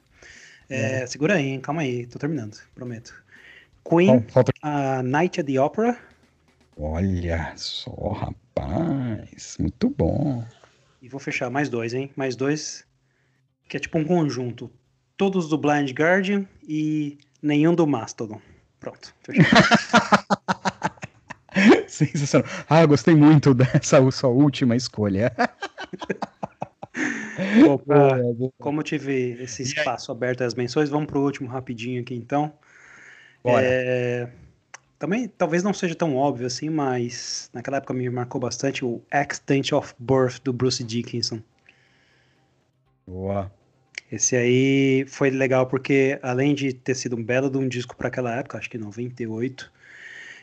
[0.69, 1.61] É, segura aí, hein?
[1.61, 3.15] calma aí, tô terminando, prometo.
[3.89, 4.53] Queen, Falta...
[4.63, 5.99] a Night at the Opera.
[6.77, 10.45] Olha só, rapaz, muito bom.
[11.01, 12.11] E vou fechar mais dois, hein?
[12.15, 12.85] Mais dois,
[13.69, 14.71] que é tipo um conjunto.
[15.19, 18.41] Todos do Blind Guardian e nenhum do Mastodon.
[18.81, 19.45] Pronto, fechou.
[21.87, 22.49] Sensacional.
[22.69, 25.33] Ah, gostei muito dessa sua última escolha.
[27.69, 28.19] Opa,
[28.59, 32.53] como eu tive esse espaço aberto às menções, vamos para o último rapidinho aqui então.
[33.45, 34.29] É,
[34.99, 39.73] também talvez não seja tão óbvio assim, mas naquela época me marcou bastante o Accident
[39.73, 41.41] of Birth do Bruce Dickinson.
[43.07, 43.51] Boa.
[44.11, 48.09] Esse aí foi legal porque, além de ter sido um belo de um disco para
[48.09, 49.71] aquela época, acho que 98,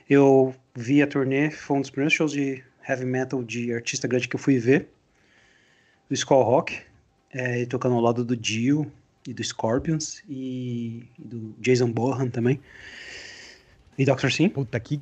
[0.09, 4.27] eu vi a turnê, foi um dos primeiros shows de heavy metal de artista grande
[4.27, 4.87] que eu fui ver
[6.07, 6.79] do Skull Rock,
[7.31, 8.91] é, tocando ao lado do Dio
[9.27, 12.59] e do Scorpions e, e do Jason Bohan também.
[13.97, 14.29] E Dr.
[14.29, 14.49] Sim.
[14.49, 15.01] Puta, que,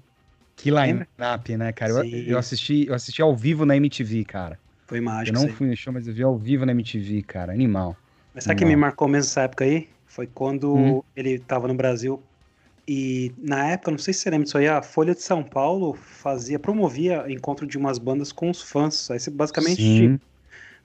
[0.56, 1.92] que line-up, né, cara?
[1.92, 4.58] Eu, eu, assisti, eu assisti ao vivo na MTV, cara.
[4.88, 5.38] Foi mágico.
[5.38, 7.52] Eu não fui no show, mas eu vi ao vivo na MTV, cara.
[7.52, 7.98] Animal.
[8.34, 9.88] Mas sabe o que me marcou mesmo essa época aí?
[10.06, 11.02] Foi quando hum.
[11.16, 12.22] ele tava no Brasil.
[12.88, 15.94] E na época, não sei se você lembra disso aí, a Folha de São Paulo
[15.94, 19.10] fazia, promovia encontro de umas bandas com os fãs.
[19.10, 20.20] Aí você basicamente Sim.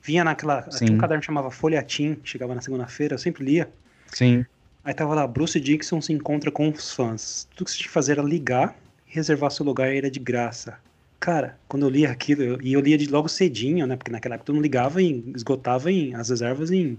[0.00, 0.62] Vinha naquela.
[0.62, 3.68] Tinha um caderno que chamava Folhatim, chegava na segunda-feira, eu sempre lia.
[4.12, 4.44] Sim.
[4.84, 7.48] Aí tava lá, Bruce Dixon se encontra com os fãs.
[7.50, 10.78] Tudo que você tinha que fazer era ligar, reservar seu lugar e era de graça.
[11.18, 13.96] Cara, quando eu li aquilo, eu, e eu lia de logo cedinho, né?
[13.96, 16.96] Porque naquela época tu não ligava e esgotava em, as reservas em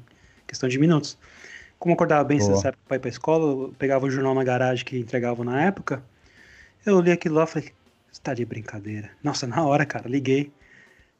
[0.49, 1.17] questão de minutos.
[1.77, 4.43] Como eu acordava bem nessa época pra ir pra escola, eu pegava o jornal na
[4.43, 6.03] garagem que entregavam na época.
[6.85, 7.69] Eu li aquilo lá e falei,
[8.11, 9.09] você tá de brincadeira.
[9.23, 10.51] Nossa, na hora, cara, liguei,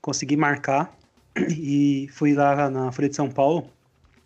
[0.02, 0.94] consegui marcar
[1.38, 3.70] e fui lá na Folha de São Paulo.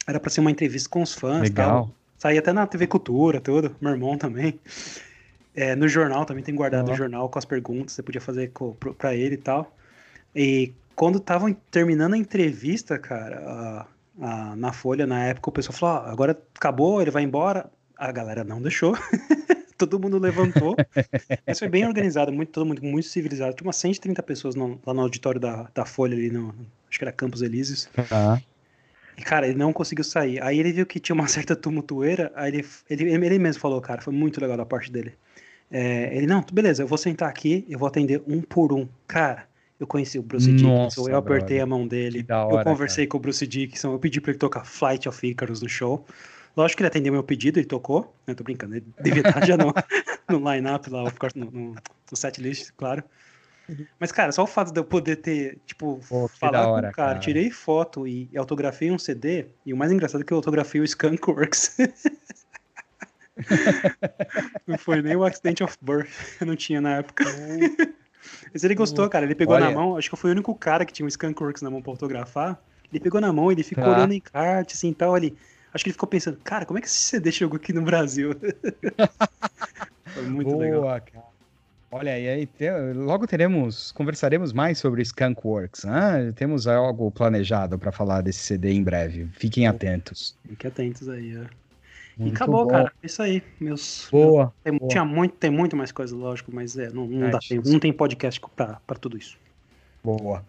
[0.07, 1.67] Era pra ser uma entrevista com os fãs e tal.
[1.67, 1.91] Legal.
[2.17, 3.75] Saí até na TV Cultura, tudo.
[3.79, 4.59] Meu irmão também.
[5.55, 8.51] É, no jornal também tem guardado o jornal com as perguntas, você podia fazer
[8.97, 9.75] pra ele e tal.
[10.35, 13.85] E quando estavam terminando a entrevista, cara,
[14.17, 17.69] na Folha, na época, o pessoal falou: "Ó, agora acabou, ele vai embora.
[17.97, 18.93] A galera não deixou.
[19.77, 20.75] Todo mundo levantou.
[21.45, 23.53] Mas foi bem organizado, muito, todo mundo muito civilizado.
[23.55, 26.53] Tinha umas 130 pessoas no- lá no auditório da, da Folha, ali no.
[26.89, 27.89] Acho que era Campos Elíseos.
[29.17, 30.41] E, cara, ele não conseguiu sair.
[30.41, 34.01] Aí ele viu que tinha uma certa tumultueira, aí ele, ele, ele mesmo falou, cara,
[34.01, 35.13] foi muito legal da parte dele.
[35.71, 38.87] É, ele, não, beleza, eu vou sentar aqui, eu vou atender um por um.
[39.07, 39.47] Cara,
[39.83, 41.63] eu conheci o Bruce Nossa, Dickinson, eu apertei brother.
[41.63, 44.39] a mão dele, da eu hora, conversei com o Bruce Dickinson, eu pedi pra ele
[44.39, 46.05] tocar Flight of Icarus no show.
[46.55, 49.57] Lógico que ele atendeu meu pedido, ele tocou, né, tô brincando, ele devia estar já
[49.57, 49.73] no,
[50.29, 51.03] no line-up lá,
[51.35, 53.03] no, no, no setlist, claro.
[53.99, 56.89] Mas, cara, só o fato de eu poder ter, tipo, Pô, falar da com hora,
[56.89, 57.19] o cara, cara.
[57.19, 60.83] tirei foto e, autografei um CD, e o mais engraçado é que eu autografei o
[60.83, 61.77] Skunkworks.
[64.67, 67.25] não foi nem o Accident of Birth, eu não tinha na época.
[68.53, 69.65] Mas ele gostou, cara, ele pegou Olha.
[69.65, 71.81] na mão, acho que eu fui o único cara que tinha um Skunkworks na mão
[71.81, 72.59] pra autografar.
[72.91, 73.89] Ele pegou na mão, ele ficou Tá.
[73.91, 75.35] olhando em kart, assim, tal, ele...
[75.73, 78.29] Acho que ele ficou pensando, cara, como é que esse CD chegou aqui no Brasil?
[80.13, 80.83] foi muito Boa, legal.
[80.83, 81.33] cara.
[81.91, 86.31] Olha, e aí te- logo teremos, conversaremos mais sobre Skunkworks, né?
[86.35, 89.27] Temos algo planejado para falar desse CD em breve.
[89.33, 90.35] Fiquem atentos.
[90.47, 91.45] Fiquem atentos aí, ó.
[92.17, 92.71] E acabou, bom.
[92.71, 92.91] cara.
[93.01, 93.41] Isso aí.
[93.59, 94.53] Meus, Boa.
[94.63, 94.89] Tem, Boa.
[94.89, 97.79] tinha muito, tem muito mais coisa, lógico, mas é, não, não É, dá tempo, não
[97.79, 99.37] tem podcast pra, pra tudo isso.
[100.03, 100.45] Boa.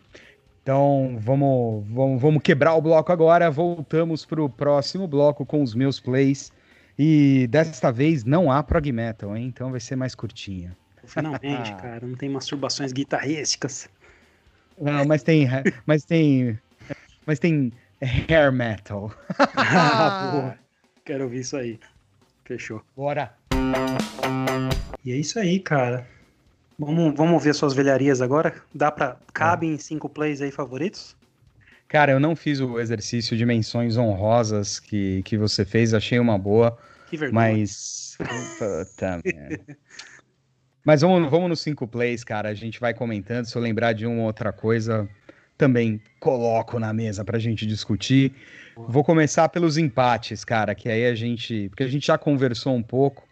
[0.62, 3.50] Então, vamos, vamos, vamos quebrar o bloco agora.
[3.50, 6.52] Voltamos para o próximo bloco com os meus plays.
[6.98, 9.46] E desta vez não há prog metal, hein?
[9.46, 10.76] Então vai ser mais curtinha.
[11.04, 13.88] Finalmente, cara, não tem masturbações guitarrísticas.
[14.80, 15.46] Não, mas tem,
[15.86, 16.58] mas tem,
[17.26, 17.72] mas tem
[18.28, 19.12] hair metal.
[19.38, 20.63] ah, boa.
[21.04, 21.78] Quero ouvir isso aí.
[22.44, 22.82] Fechou.
[22.96, 23.34] Bora.
[25.04, 26.06] E é isso aí, cara.
[26.78, 28.54] Vamos, vamos ver suas velharias agora?
[28.74, 29.16] Dá pra.
[29.32, 31.14] Cabe em cinco plays aí favoritos?
[31.86, 36.38] Cara, eu não fiz o exercício de menções honrosas que, que você fez, achei uma
[36.38, 36.76] boa,
[37.08, 37.52] Que vergonha.
[37.52, 38.16] mas.
[38.18, 39.76] Puta merda.
[40.86, 42.50] Mas vamos, vamos nos cinco plays, cara.
[42.50, 43.46] A gente vai comentando.
[43.46, 45.08] Se eu lembrar de uma ou outra coisa,
[45.56, 48.32] também coloco na mesa pra gente discutir.
[48.76, 51.68] Vou começar pelos empates, cara, que aí a gente.
[51.68, 53.22] Porque a gente já conversou um pouco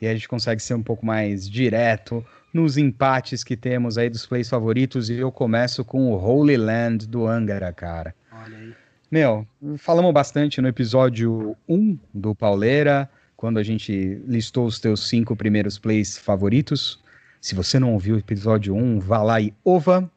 [0.00, 4.26] e a gente consegue ser um pouco mais direto nos empates que temos aí dos
[4.26, 5.08] plays favoritos.
[5.10, 8.14] E eu começo com o Holy Land do Angara, cara.
[8.32, 8.74] Olha aí.
[9.10, 9.46] Meu,
[9.78, 15.78] falamos bastante no episódio 1 do Pauleira, quando a gente listou os teus cinco primeiros
[15.78, 17.02] plays favoritos.
[17.40, 20.10] Se você não ouviu o episódio 1, vá lá e ova.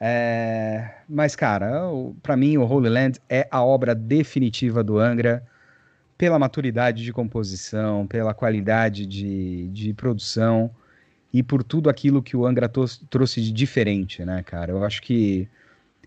[0.00, 1.82] É, Mas, cara,
[2.22, 5.44] pra mim o Holy Land é a obra definitiva do Angra,
[6.16, 10.70] pela maturidade de composição, pela qualidade de, de produção
[11.32, 14.72] e por tudo aquilo que o Angra trouxe de diferente, né, cara?
[14.72, 15.48] Eu acho que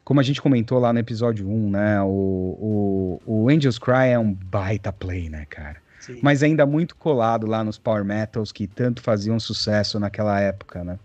[0.03, 2.01] como a gente comentou lá no episódio 1, né?
[2.01, 5.77] O, o, o Angels Cry é um baita play, né, cara?
[5.99, 6.19] Sim.
[6.21, 10.99] Mas ainda muito colado lá nos Power Metals que tanto faziam sucesso naquela época, né?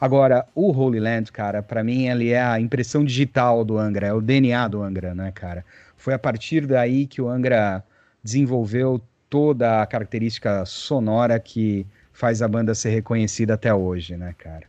[0.00, 4.12] Agora, o Holy Land, cara, pra mim ele é a impressão digital do Angra, é
[4.12, 5.64] o DNA do Angra, né, cara?
[5.96, 7.84] Foi a partir daí que o Angra
[8.22, 14.64] desenvolveu toda a característica sonora que faz a banda ser reconhecida até hoje, né, cara?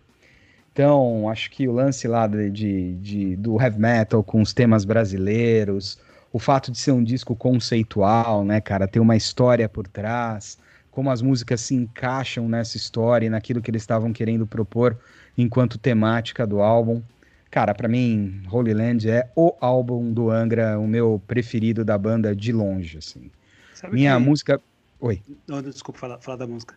[0.72, 4.86] Então, acho que o lance lá de, de- de- do heavy metal com os temas
[4.86, 6.00] brasileiros,
[6.32, 10.58] o fato de ser um disco conceitual, né, cara, ter uma história por trás,
[10.92, 14.98] como as músicas se encaixam nessa história e naquilo que eles estavam querendo propor
[15.38, 17.02] enquanto temática do álbum.
[17.50, 22.36] Cara, pra mim, Holy Land é o álbum do Angra, o meu preferido da banda
[22.36, 23.32] de longe, assim.
[23.74, 24.62] Sabe Minha que- música.
[25.00, 25.22] Oi.
[25.66, 26.76] Desculpa falar, falar da música.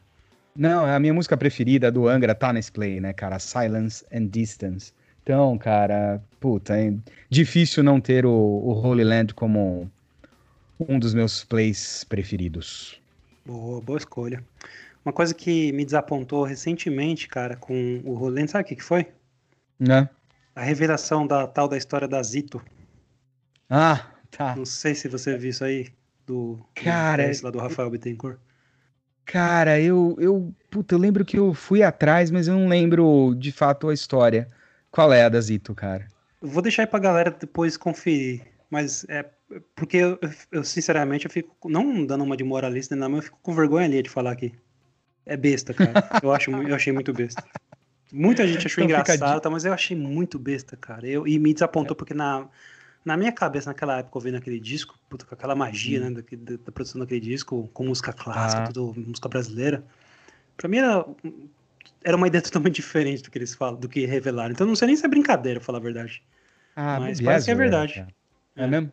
[0.57, 3.39] Não, a minha música preferida do Angra tá nesse play, né, cara?
[3.39, 4.93] Silence and Distance.
[5.23, 6.93] Então, cara, puta, é
[7.29, 9.91] difícil não ter o, o Holy Land como
[10.79, 13.01] um dos meus plays preferidos.
[13.45, 14.45] Boa, boa escolha.
[15.05, 19.07] Uma coisa que me desapontou recentemente, cara, com o Rolando, sabe o que, que foi?
[19.79, 20.09] Né?
[20.55, 22.65] A revelação da tal da história da Zito.
[23.69, 24.57] Ah, tá.
[24.57, 25.93] Não sei se você viu isso aí.
[26.27, 28.39] Do, Cara, do, lá do Rafael Bittencourt?
[29.27, 33.53] Cara, eu, eu, puta, eu lembro que eu fui atrás, mas eu não lembro de
[33.53, 34.49] fato a história.
[34.91, 36.09] Qual é a da Zito, cara?
[36.41, 38.54] Vou deixar aí pra galera depois conferir.
[38.75, 39.25] Mas é
[39.77, 40.19] porque eu,
[40.51, 43.87] eu, sinceramente, eu fico, não dando uma de moralista, não, mas eu fico com vergonha
[43.87, 44.53] ali de falar aqui.
[45.25, 45.93] É besta, cara.
[46.21, 47.41] Eu, acho, eu achei muito besta.
[48.13, 51.07] Muita gente achou então engraçado, tá, mas eu achei muito besta, cara.
[51.07, 51.97] Eu, e me desapontou, é.
[51.97, 52.49] porque na,
[53.05, 56.11] na minha cabeça, naquela época, ouvindo aquele disco, puta, com aquela magia, hum.
[56.11, 58.67] né, da, da, produção daquele disco, com música clássica, ah.
[58.67, 59.85] tudo, música brasileira,
[60.57, 61.07] pra mim era,
[62.03, 64.51] era uma ideia totalmente diferente do que eles falam, do que revelaram.
[64.51, 66.25] Então não sei nem se é brincadeira, falar a verdade.
[66.75, 68.01] Ah, mas parece que é verdade.
[68.01, 68.24] É,
[68.57, 68.93] é mesmo?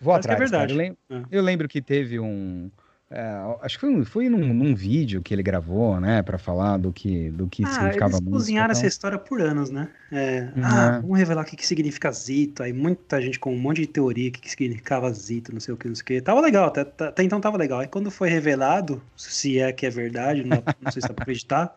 [0.00, 0.72] Vou parece atrás, é verdade.
[0.72, 1.22] Eu lembro, é.
[1.30, 2.70] eu lembro que teve um
[3.08, 3.22] é,
[3.62, 7.30] acho que foi, foi num, num, vídeo que ele gravou, né, para falar do que
[7.30, 8.80] do que ah, significava eles cozinharam então...
[8.80, 9.88] essa história por anos, né?
[10.10, 10.64] É, uhum.
[10.64, 12.64] Ah, vamos revelar o que, que significa Zito.
[12.64, 15.76] Aí muita gente com um monte de teoria que, que significava Zito, não sei o
[15.76, 16.20] que, não sei o que.
[16.20, 17.78] Tava legal, até, até então tava legal.
[17.78, 21.22] Aí quando foi revelado, se é que é verdade, não, não sei se dá pra
[21.22, 21.76] acreditar.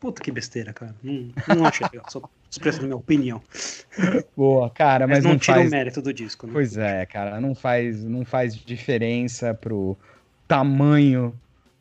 [0.00, 0.94] Puta que besteira, cara.
[1.02, 3.42] Não, não achei legal, só expressando minha opinião.
[4.36, 5.68] Boa, cara, mas, mas não, não tira faz...
[5.68, 6.52] o mérito do disco, né?
[6.52, 9.96] Pois é, cara, não faz, não faz diferença pro
[10.46, 11.34] tamanho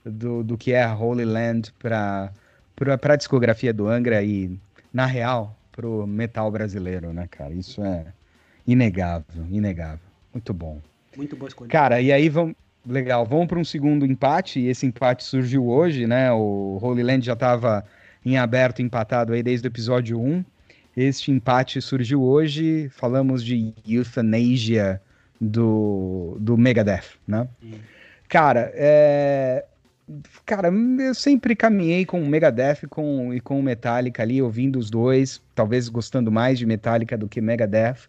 [0.04, 2.32] do, do que é a Holy Land para
[2.80, 4.58] a discografia do Angra e,
[4.92, 7.54] na real, para o metal brasileiro, né, cara?
[7.54, 8.08] Isso é
[8.66, 10.08] inegável, inegável.
[10.34, 10.82] Muito bom.
[11.16, 11.70] Muito boa escolha.
[11.70, 12.56] Cara, e aí vamos.
[12.86, 16.32] Legal, vamos para um segundo empate, e esse empate surgiu hoje, né?
[16.32, 17.84] O Holy Land já estava
[18.34, 20.44] em aberto, empatado aí desde o episódio 1.
[20.96, 25.02] Este empate surgiu hoje, falamos de Euthanasia
[25.40, 27.48] do, do Megadeth, né?
[27.64, 27.74] Hum.
[28.28, 29.64] Cara, é...
[30.46, 34.90] Cara, eu sempre caminhei com o Megadeth com, e com o Metallica ali, ouvindo os
[34.90, 38.08] dois, talvez gostando mais de Metallica do que Megadeth.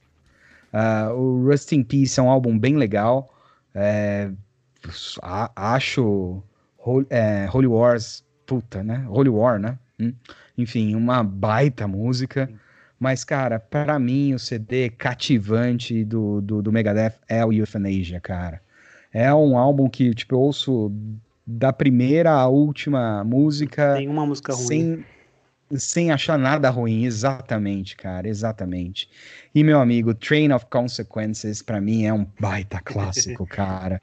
[0.72, 3.34] Uh, o Rust in Peace é um álbum bem legal.
[3.74, 4.30] É,
[5.56, 6.42] acho
[7.10, 9.04] é, Holy Wars, puta, né?
[9.08, 9.76] Holy War, né?
[9.98, 10.12] Hum?
[10.56, 12.50] Enfim, uma baita música.
[12.98, 18.60] Mas, cara, para mim o CD cativante do, do, do Megadeth é o Euthanasia, cara.
[19.12, 20.92] É um álbum que, tipo, eu ouço
[21.46, 23.94] da primeira à última música.
[23.94, 24.66] Tem uma música ruim.
[24.66, 25.04] Sem,
[25.78, 29.08] sem achar nada ruim, exatamente, cara, exatamente.
[29.54, 34.00] E meu amigo, Train of Consequences, para mim é um baita clássico, cara.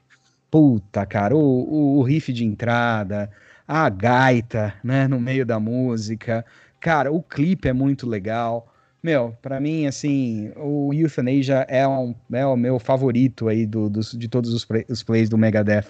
[0.50, 3.30] Puta, cara, o, o, o, riff de entrada,
[3.66, 6.44] a gaita, né, no meio da música.
[6.80, 8.72] Cara, o clipe é muito legal.
[9.02, 14.00] Meu, para mim, assim, o Euthanasia é, um, é o meu favorito aí do, do
[14.00, 15.86] de todos os, play, os plays do Megadeth.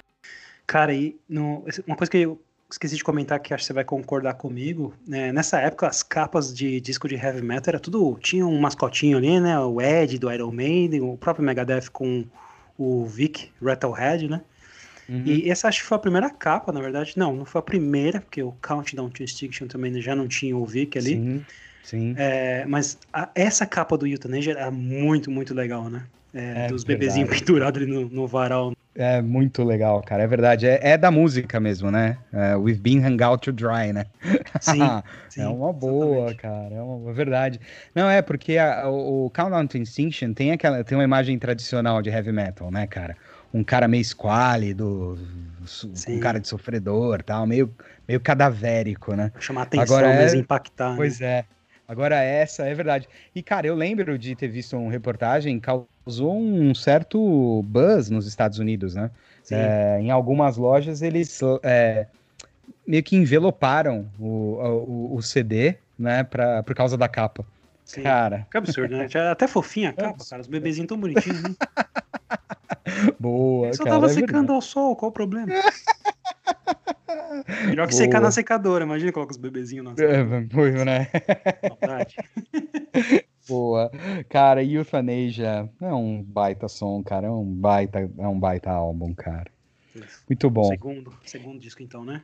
[0.66, 3.84] Cara, e no, uma coisa que eu esqueci de comentar que acho que você vai
[3.84, 5.32] concordar comigo, né?
[5.32, 9.38] nessa época as capas de disco de heavy metal era tudo, tinha um mascotinho ali,
[9.38, 12.24] né, o Ed do Iron Maiden, o próprio Megadeth com
[12.76, 14.42] o Vic Rattlehead, né,
[15.08, 15.22] uhum.
[15.24, 18.20] e essa acho que foi a primeira capa, na verdade, não, não foi a primeira,
[18.20, 21.44] porque o Countdown to Extinction também já não tinha o Vic ali, Sim.
[21.86, 22.16] Sim.
[22.18, 26.02] É, mas a, essa capa do Euthanasia era muito, muito legal, né?
[26.34, 28.72] É, é dos bebezinhos pendurados ali no, no, varal.
[28.92, 30.24] É muito legal, cara.
[30.24, 30.66] É verdade.
[30.66, 32.18] É, é da música mesmo, né?
[32.32, 34.04] É, We've been hung out to dry, né?
[34.60, 34.80] Sim.
[35.30, 36.36] sim é uma boa, exatamente.
[36.38, 36.74] cara.
[36.74, 37.60] É uma, verdade.
[37.94, 42.02] Não, é porque a, o, o Countdown to Extinction tem, aquela, tem uma imagem tradicional
[42.02, 43.16] de heavy metal, né, cara?
[43.52, 45.18] Um cara meio esquálido,
[46.08, 47.72] um cara de sofredor tal, meio,
[48.06, 49.32] meio cadavérico, né?
[49.38, 50.90] Chamar atenção, Agora é, impactar.
[50.90, 50.96] Né?
[50.96, 51.26] Pois né?
[51.26, 51.44] é.
[51.88, 53.08] Agora, essa é verdade.
[53.34, 58.58] E, cara, eu lembro de ter visto uma reportagem, causou um certo buzz nos Estados
[58.58, 59.10] Unidos, né?
[59.50, 62.06] É, em algumas lojas, eles é,
[62.86, 67.44] meio que enveloparam o, o, o, CD, né, pra, por causa da capa.
[67.86, 68.02] Sim.
[68.02, 68.46] Cara.
[68.50, 69.06] Que absurdo, né?
[69.14, 70.42] É até fofinha a capa, cara.
[70.42, 71.54] Os bebezinhos tão bonitinhos, né?
[73.18, 74.52] Boa, Só cara, tava é secando verdade.
[74.52, 75.46] ao sol, qual o problema?
[77.66, 78.04] Melhor que Boa.
[78.04, 80.46] secar na secadora, imagina coloca os bebezinhos na secadora.
[80.56, 81.08] É, né?
[83.48, 83.90] Boa.
[84.28, 87.28] Cara, Euthanasia é um baita som, cara.
[87.28, 89.48] É um baita, é um baita álbum, cara.
[90.28, 90.64] Muito bom.
[90.64, 92.22] Segundo, segundo disco, então, né?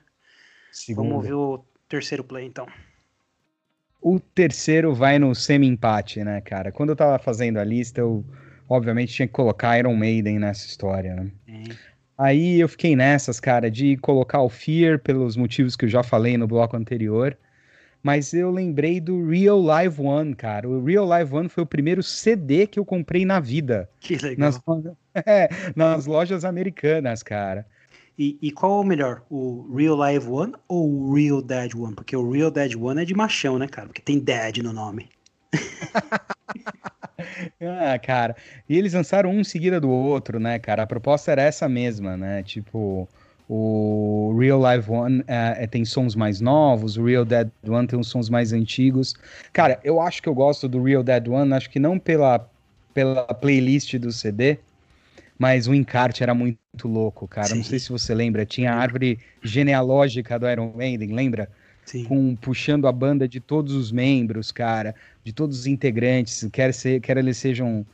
[0.72, 1.08] Segundo.
[1.08, 2.66] Vamos ver o terceiro play, então.
[4.02, 6.72] O terceiro vai no semi-empate, né, cara?
[6.72, 8.24] Quando eu tava fazendo a lista, eu
[8.68, 11.30] obviamente tinha que colocar Iron Maiden nessa história, né?
[11.48, 11.92] É.
[12.18, 16.36] Aí eu fiquei nessas, cara, de colocar o Fear pelos motivos que eu já falei
[16.36, 17.36] no bloco anterior.
[18.02, 20.68] Mas eu lembrei do Real Live One, cara.
[20.68, 23.88] O Real Live One foi o primeiro CD que eu comprei na vida.
[24.00, 24.36] Que legal.
[24.38, 24.60] Nas,
[25.26, 27.64] é, nas lojas americanas, cara.
[28.18, 29.22] E, e, qual é o melhor?
[29.30, 31.94] O Real Live One ou o Real Dead One?
[31.94, 33.88] Porque o Real Dead One é de machão, né, cara?
[33.88, 35.08] Porque tem Dead no nome.
[37.60, 38.34] Ah, cara.
[38.68, 40.82] E eles lançaram um em seguida do outro, né, cara?
[40.82, 42.42] A proposta era essa mesma, né?
[42.42, 43.08] Tipo,
[43.48, 48.08] o Real Live One é, tem sons mais novos, o Real Dead One tem uns
[48.08, 49.14] sons mais antigos.
[49.52, 52.48] Cara, eu acho que eu gosto do Real Dead One, acho que não pela,
[52.94, 54.58] pela playlist do CD,
[55.38, 57.48] mas o encarte era muito louco, cara.
[57.48, 57.56] Sim.
[57.56, 61.48] Não sei se você lembra, tinha a árvore genealógica do Iron Maiden, lembra?
[61.84, 62.04] Sim.
[62.04, 67.00] Com, puxando a banda de todos os membros, cara, de todos os integrantes, quer, ser,
[67.00, 67.84] quer eles sejam,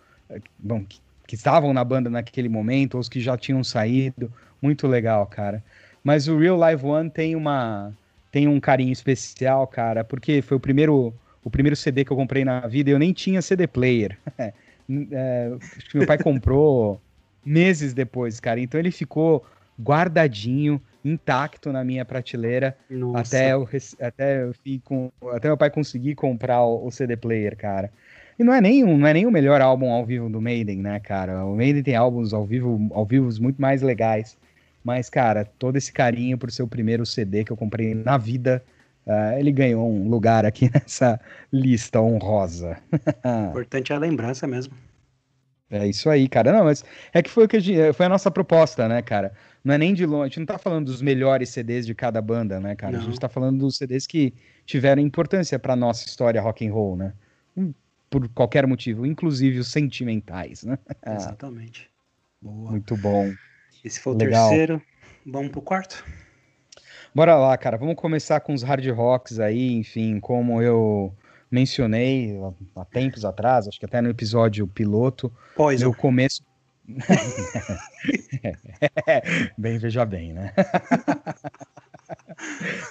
[0.59, 4.32] bom, que, que estavam na banda naquele momento, ou os que já tinham saído.
[4.61, 5.62] Muito legal, cara.
[6.03, 7.93] Mas o Real Live One tem uma
[8.30, 12.45] tem um carinho especial, cara, porque foi o primeiro o primeiro CD que eu comprei
[12.45, 14.18] na vida e eu nem tinha CD player.
[14.39, 17.01] é, acho que meu pai comprou
[17.49, 18.61] meses depois, cara.
[18.61, 19.44] Então ele ficou
[19.80, 22.76] guardadinho, intacto na minha prateleira
[23.14, 23.68] até eu,
[24.01, 24.53] até, eu
[24.84, 27.90] com, até meu pai conseguir comprar o, o, CD player, cara.
[28.38, 31.01] E não é, nem, não é nem o melhor álbum ao vivo do Maiden, né,
[31.01, 31.44] cara?
[31.44, 34.36] O Maiden tem álbuns ao vivo, ao vivo muito mais legais.
[34.84, 38.62] Mas, cara, todo esse carinho por ser o primeiro CD que eu comprei na vida,
[39.07, 41.20] uh, ele ganhou um lugar aqui nessa
[41.53, 42.78] lista honrosa.
[43.51, 44.72] Importante é a lembrança mesmo.
[45.70, 46.52] É isso aí, cara.
[46.52, 49.32] Não, mas é que foi, o que a gente, foi a nossa proposta, né, cara?
[49.62, 52.22] Não é nem de longe, a gente não tá falando dos melhores CDs de cada
[52.22, 52.94] banda, né, cara?
[52.96, 53.00] Não.
[53.00, 54.32] A gente tá falando dos CDs que
[54.64, 57.12] tiveram importância pra nossa história rock and roll, né?
[58.08, 60.78] Por qualquer motivo, inclusive os sentimentais, né?
[61.06, 61.90] Exatamente.
[62.40, 62.70] Boa.
[62.70, 63.30] Muito bom.
[63.84, 64.48] Esse foi o Legal.
[64.48, 64.82] terceiro.
[65.26, 66.02] Vamos pro quarto?
[67.14, 67.76] Bora lá, cara.
[67.76, 71.12] Vamos começar com os hard rocks aí, enfim, como eu
[71.51, 72.38] mencionei
[72.76, 75.32] há tempos atrás, acho que até no episódio piloto.
[75.57, 75.82] Pois.
[75.82, 76.42] No começo.
[79.59, 80.55] bem, veja bem, né?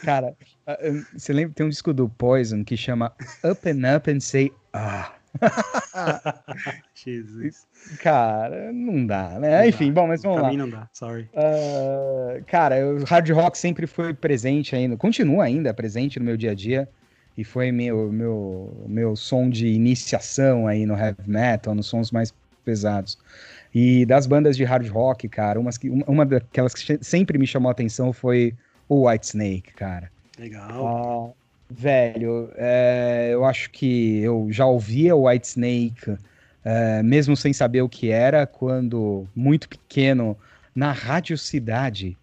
[0.03, 0.35] Cara,
[0.65, 0.77] ah,
[1.15, 1.53] você lembra?
[1.55, 5.13] Tem um disco do Poison que chama Up and Up and Say Ah.
[6.93, 7.67] Jesus.
[7.99, 9.61] Cara, não dá, né?
[9.61, 10.01] Não Enfim, dá.
[10.01, 10.51] bom, mas vamos pra lá.
[10.51, 11.29] Mim não dá, sorry.
[11.33, 16.51] Uh, cara, o hard rock sempre foi presente ainda, continua ainda presente no meu dia
[16.51, 16.87] a dia.
[17.37, 22.33] E foi meu, meu, meu som de iniciação aí no heavy metal, nos sons mais
[22.65, 23.17] pesados.
[23.73, 27.69] E das bandas de hard rock, cara, umas que, uma daquelas que sempre me chamou
[27.69, 28.55] a atenção foi
[28.89, 30.09] o White Snake, cara.
[30.39, 31.29] Legal.
[31.29, 36.17] Uh, Velho, é, eu acho que eu já ouvia o White Snake,
[36.63, 40.37] é, mesmo sem saber o que era, quando muito pequeno,
[40.73, 42.17] na Rádio Cidade.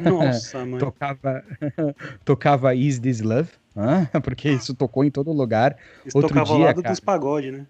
[0.00, 0.80] Nossa, mãe.
[0.80, 1.44] tocava,
[2.24, 3.50] tocava Is This Love,
[4.22, 5.76] porque isso tocou em todo lugar.
[6.04, 7.66] Isso Outro tocava dia, ao lado cara, dos pagode, né?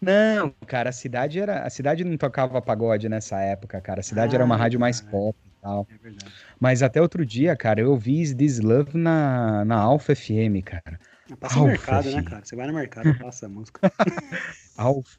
[0.00, 1.62] Não, cara, a cidade era.
[1.62, 4.00] A cidade não tocava pagode nessa época, cara.
[4.00, 5.86] A cidade ah, era uma ah, rádio mais pop e tal.
[5.90, 6.32] É verdade.
[6.60, 11.00] Mas até outro dia, cara, eu vi This Love na, na Alpha FM, cara.
[11.40, 12.14] Passa Alpha no mercado, FM.
[12.14, 12.44] né, cara?
[12.44, 13.92] Você vai no mercado e passa a música.
[14.76, 15.18] Alpha...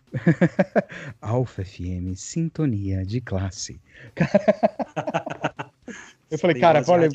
[1.21, 3.81] Alpha FM, sintonia de classe.
[6.31, 7.09] Eu falei, cara, olha.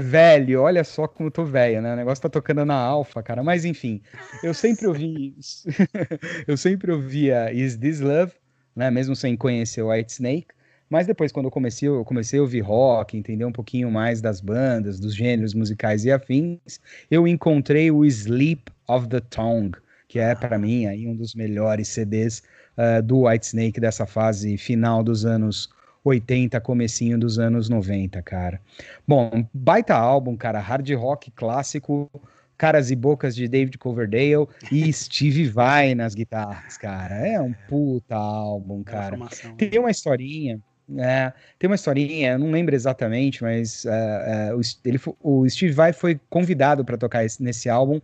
[0.00, 1.94] Velho, olha só como eu tô velho, né?
[1.94, 3.42] O negócio tá tocando na alfa, cara.
[3.42, 4.02] Mas enfim,
[4.42, 5.34] eu sempre ouvi.
[6.46, 8.32] eu sempre ouvia Is This Love,
[8.76, 8.90] né?
[8.90, 10.48] Mesmo sem conhecer o White Snake.
[10.90, 14.40] Mas depois, quando eu comecei, eu comecei a ouvir rock, entender um pouquinho mais das
[14.40, 16.80] bandas, dos gêneros musicais e afins,
[17.10, 19.76] eu encontrei o Sleep of the Tongue,
[20.08, 22.42] que é, para mim, aí um dos melhores CDs
[22.78, 25.68] uh, do White Snake dessa fase final dos anos
[26.04, 28.60] 80, comecinho dos anos 90, cara.
[29.06, 32.10] Bom, baita álbum, cara, hard rock clássico,
[32.56, 37.14] caras e bocas de David Coverdale e Steve Vai nas guitarras, cara.
[37.14, 39.18] É um puta álbum, cara.
[39.56, 40.60] Tem uma historinha,
[40.96, 45.72] é, tem uma historinha, eu não lembro exatamente, mas uh, uh, o, ele, o Steve
[45.72, 48.00] Vai foi convidado para tocar esse, nesse álbum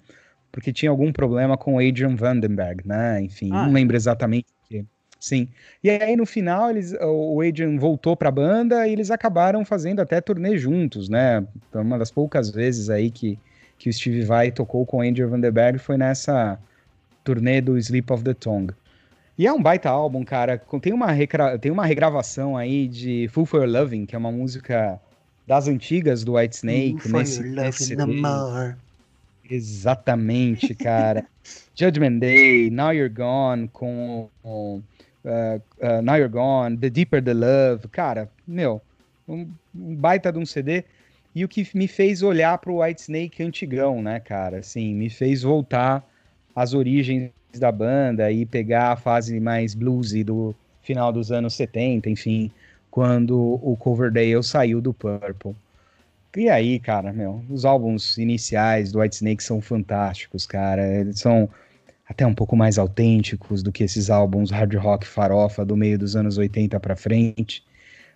[0.54, 3.20] porque tinha algum problema com o Adrian Vandenberg, né?
[3.20, 3.66] Enfim, ah.
[3.66, 4.46] não lembro exatamente
[5.24, 5.48] Sim.
[5.82, 10.00] E aí no final eles, o Adrian voltou para a banda e eles acabaram fazendo
[10.00, 11.42] até turnê juntos, né?
[11.66, 13.38] Então, uma das poucas vezes aí que,
[13.78, 16.58] que o Steve Vai tocou com o Andrew Vanderberg foi nessa
[17.24, 18.74] turnê do Sleep of the Tongue.
[19.38, 20.60] E é um baita álbum, cara.
[20.82, 21.08] Tem uma,
[21.58, 25.00] tem uma regravação aí de Full for Loving, que é uma música
[25.46, 27.08] das antigas do White Snake.
[27.08, 27.96] nesse, nesse
[29.48, 31.24] Exatamente, cara.
[31.74, 34.28] Judgment Day, Now You're Gone, com
[35.24, 38.80] uh, Now You're Gone, The Deeper the Love, cara, meu,
[39.26, 40.84] um, um, baita de um CD.
[41.34, 44.58] E o que me fez olhar para o White Snake antigão, né, cara?
[44.58, 46.08] Assim, me fez voltar
[46.54, 52.08] às origens da banda e pegar a fase mais bluesy do final dos anos 70,
[52.08, 52.52] enfim,
[52.90, 55.56] quando o Coverdale saiu do Purple.
[56.36, 60.84] E aí, cara, meu, os álbuns iniciais do White Snake são fantásticos, cara.
[60.98, 61.48] Eles são
[62.08, 66.16] até um pouco mais autênticos do que esses álbuns hard rock farofa do meio dos
[66.16, 67.64] anos 80 para frente.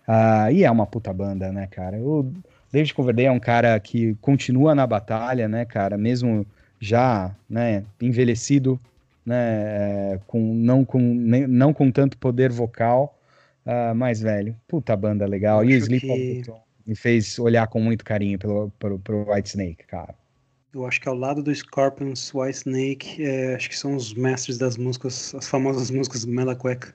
[0.07, 1.97] Uh, e é uma puta banda, né, cara?
[1.97, 2.31] O
[2.71, 5.97] David Coverdale é um cara que continua na batalha, né, cara?
[5.97, 6.45] Mesmo
[6.79, 8.79] já, né, envelhecido,
[9.25, 13.19] né, é, com, não, com, nem, não com tanto poder vocal,
[13.65, 14.55] uh, mais velho.
[14.67, 15.63] Puta banda legal.
[15.63, 16.43] e o Sleep que...
[16.85, 20.15] me fez olhar com muito carinho pelo, pelo, pelo White Snake, cara.
[20.73, 24.57] Eu acho que ao lado do Scorpions, White Snake, é, acho que são os mestres
[24.57, 26.93] das músicas, as famosas músicas Mela Cueca.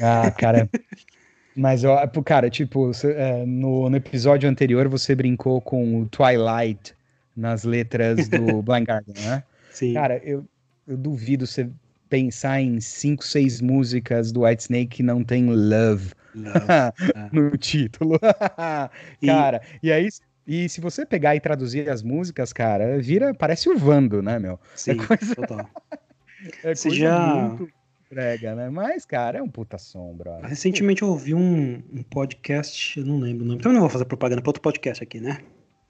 [0.00, 0.68] Ah, cara.
[1.56, 6.94] Mas, ó, cara, tipo, é, no, no episódio anterior você brincou com o Twilight
[7.36, 9.44] nas letras do Blind Guardian, né?
[9.70, 9.94] Sim.
[9.94, 10.44] Cara, eu,
[10.86, 11.68] eu duvido você
[12.08, 16.66] pensar em cinco, seis músicas do White Snake que não tem love, love.
[17.14, 17.28] É.
[17.32, 18.18] no título.
[18.18, 19.88] cara, e...
[19.88, 20.08] e aí
[20.46, 24.54] e se você pegar e traduzir as músicas, cara, vira, parece o Vando, né, meu?
[24.54, 25.34] É Sim, é coisa...
[25.34, 25.68] total.
[26.62, 27.34] é você já...
[27.36, 27.72] muito
[28.08, 28.70] prega, né?
[28.70, 30.38] Mas, cara, é um puta sombra.
[30.46, 33.90] Recentemente eu ouvi um, um, podcast, eu não lembro o nome, então eu não vou
[33.90, 35.38] fazer propaganda para outro podcast aqui, né?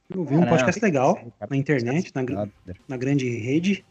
[0.09, 2.49] Eu ouvi ah, um podcast não, legal na internet, na,
[2.89, 3.85] na grande rede,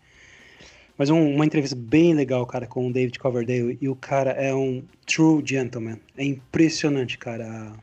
[0.98, 4.54] mas um, uma entrevista bem legal, cara, com o David Coverdale, e o cara é
[4.54, 6.00] um true gentleman.
[6.18, 7.74] É impressionante, cara.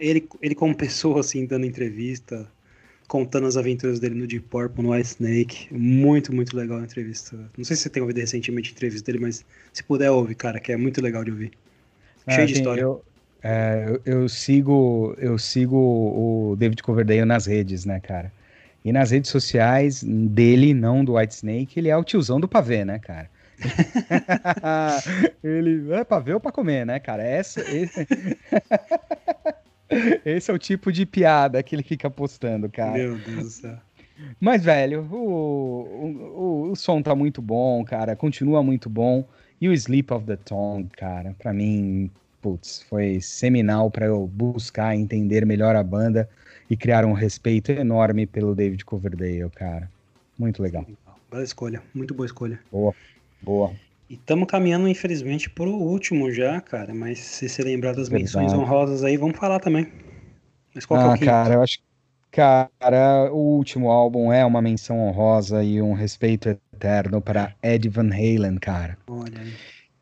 [0.00, 2.46] Ele, ele como pessoa, assim, dando entrevista,
[3.08, 5.74] contando as aventuras dele no Deep Purple, no White Snake.
[5.74, 7.36] Muito, muito legal a entrevista.
[7.56, 10.60] Não sei se você tem ouvido recentemente a entrevista dele, mas se puder ouvir, cara,
[10.60, 11.52] que é muito legal de ouvir.
[12.26, 12.82] Ah, Cheio de história.
[12.82, 13.02] Eu,
[13.42, 18.30] é, eu, eu, sigo eu sigo o David Coverdale nas redes, né, cara?
[18.84, 22.84] E nas redes sociais dele, não do White Snake, ele é o tiozão do pavê,
[22.84, 23.30] né, cara?
[25.42, 27.22] ele é pra ver ou pra comer, né, cara?
[27.22, 28.06] Essa, esse...
[30.24, 32.92] esse é o tipo de piada que ele fica postando, cara.
[32.92, 33.78] Meu Deus do céu.
[34.40, 38.16] Mas, velho, o, o, o, som tá muito bom, cara.
[38.16, 39.24] Continua muito bom.
[39.60, 42.10] E o Sleep of the Tongue, cara, pra mim,
[42.40, 46.28] putz, foi seminal para eu buscar entender melhor a banda
[46.70, 49.90] e criar um respeito enorme pelo David Coverdale, cara.
[50.38, 50.86] Muito legal.
[51.30, 52.60] Bela escolha, muito boa escolha.
[52.70, 52.94] Boa,
[53.42, 53.72] boa.
[54.08, 56.94] E estamos caminhando, infelizmente, para o último já, cara.
[56.94, 59.86] Mas se você lembrar das menções honrosas aí, vamos falar também.
[60.74, 61.78] Mas qual ah, é o ah, cara, eu acho
[62.30, 68.10] Cara, o último álbum é uma menção honrosa e um respeito eterno para Ed Van
[68.10, 68.98] Halen, cara.
[69.08, 69.54] Olha aí.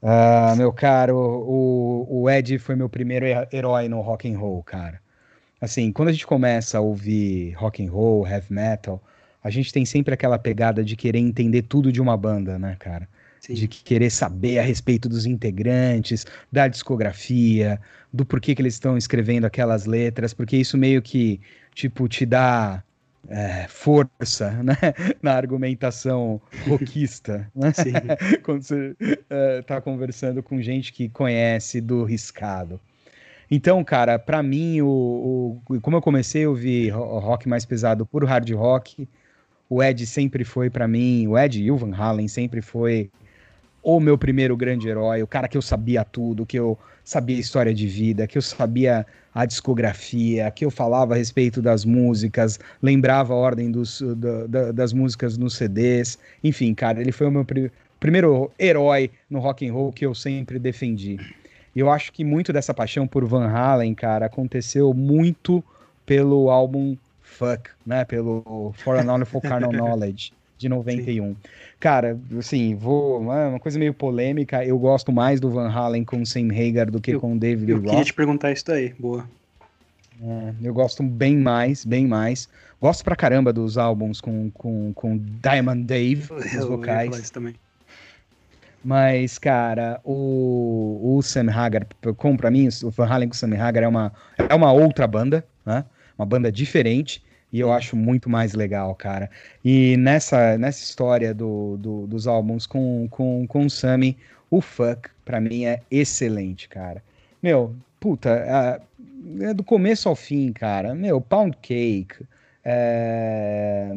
[0.02, 5.00] Uh, meu caro, o, o Ed foi meu primeiro herói no rock and roll, cara
[5.60, 9.02] assim, quando a gente começa a ouvir rock and roll, heavy metal,
[9.42, 13.08] a gente tem sempre aquela pegada de querer entender tudo de uma banda, né, cara?
[13.46, 13.54] Sim.
[13.54, 17.80] De querer saber a respeito dos integrantes, da discografia,
[18.12, 21.40] do porquê que eles estão escrevendo aquelas letras, porque isso meio que,
[21.72, 22.82] tipo, te dá
[23.28, 24.76] é, força né?
[25.22, 27.72] na argumentação rockista, né?
[28.42, 28.96] quando você
[29.60, 32.80] está é, conversando com gente que conhece do riscado.
[33.48, 38.24] Então, cara, para mim, o, o, como eu comecei a ouvir rock mais pesado por
[38.24, 39.08] hard rock,
[39.70, 43.08] o Ed sempre foi para mim, o Ed e o Van Halen sempre foi
[43.86, 47.72] o meu primeiro grande herói, o cara que eu sabia tudo, que eu sabia história
[47.72, 53.32] de vida, que eu sabia a discografia, que eu falava a respeito das músicas, lembrava
[53.32, 57.44] a ordem dos, da, da, das músicas nos CDs, enfim, cara, ele foi o meu
[57.44, 57.70] pr
[58.00, 61.20] primeiro herói no rock and roll que eu sempre defendi.
[61.72, 65.62] E eu acho que muito dessa paixão por Van Halen, cara, aconteceu muito
[66.04, 68.04] pelo álbum Fuck, né?
[68.04, 71.28] Pelo For an Carnal Knowledge, de 91.
[71.28, 71.36] Sim.
[71.78, 73.32] Cara, assim, vou.
[73.32, 74.64] É uma coisa meio polêmica.
[74.64, 77.38] Eu gosto mais do Van Halen com o Sam Hagar do que eu, com o
[77.38, 77.88] David Eu Roth.
[77.90, 79.28] queria te perguntar isso daí, boa.
[80.22, 82.48] É, eu gosto bem mais, bem mais.
[82.80, 87.30] Gosto pra caramba dos álbuns com, com, com Diamond Dave, os vocais.
[87.30, 87.54] também.
[88.84, 91.86] Mas, cara, o, o Sam Hagar,
[92.16, 95.06] como pra mim, o Van Halen com o Sam Hagar é uma, é uma outra
[95.06, 95.84] banda, né?
[96.16, 97.22] Uma banda diferente.
[97.56, 99.30] E eu acho muito mais legal, cara.
[99.64, 104.14] E nessa, nessa história do, do dos álbuns com, com, com o Sammy,
[104.50, 107.02] o Fuck, pra mim, é excelente, cara.
[107.42, 110.94] Meu, puta, é, é do começo ao fim, cara.
[110.94, 112.26] Meu, Pound Cake.
[112.62, 113.96] É...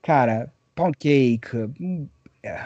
[0.00, 1.56] Cara, Pound Cake.
[1.80, 2.06] Hum,
[2.40, 2.56] é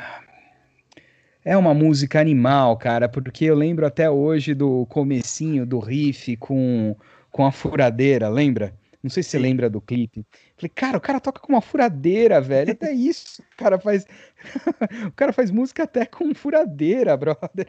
[1.45, 6.95] é uma música animal, cara, porque eu lembro até hoje do comecinho do riff com,
[7.31, 8.75] com a furadeira, lembra?
[9.03, 10.27] Não sei se você lembra do clipe.
[10.57, 12.73] Falei, cara, o cara toca com uma furadeira, velho.
[12.73, 13.43] Até isso.
[13.55, 14.05] O cara faz.
[15.07, 17.69] o cara faz música até com furadeira, brother.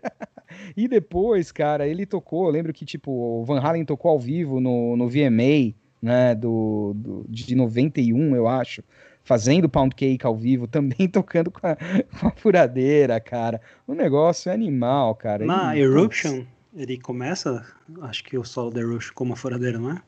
[0.75, 2.45] e depois, cara, ele tocou.
[2.45, 6.33] Eu lembro que, tipo, o Van Halen tocou ao vivo no, no VMA, né?
[6.33, 8.83] Do, do, de 91, eu acho
[9.29, 13.61] fazendo pound cake ao vivo, também tocando com a, com a furadeira, cara.
[13.85, 15.45] O negócio é animal, cara.
[15.45, 16.43] Na e, Eruption,
[16.75, 17.63] ele começa,
[18.01, 20.01] acho que o solo da Eruption com uma furadeira, não é?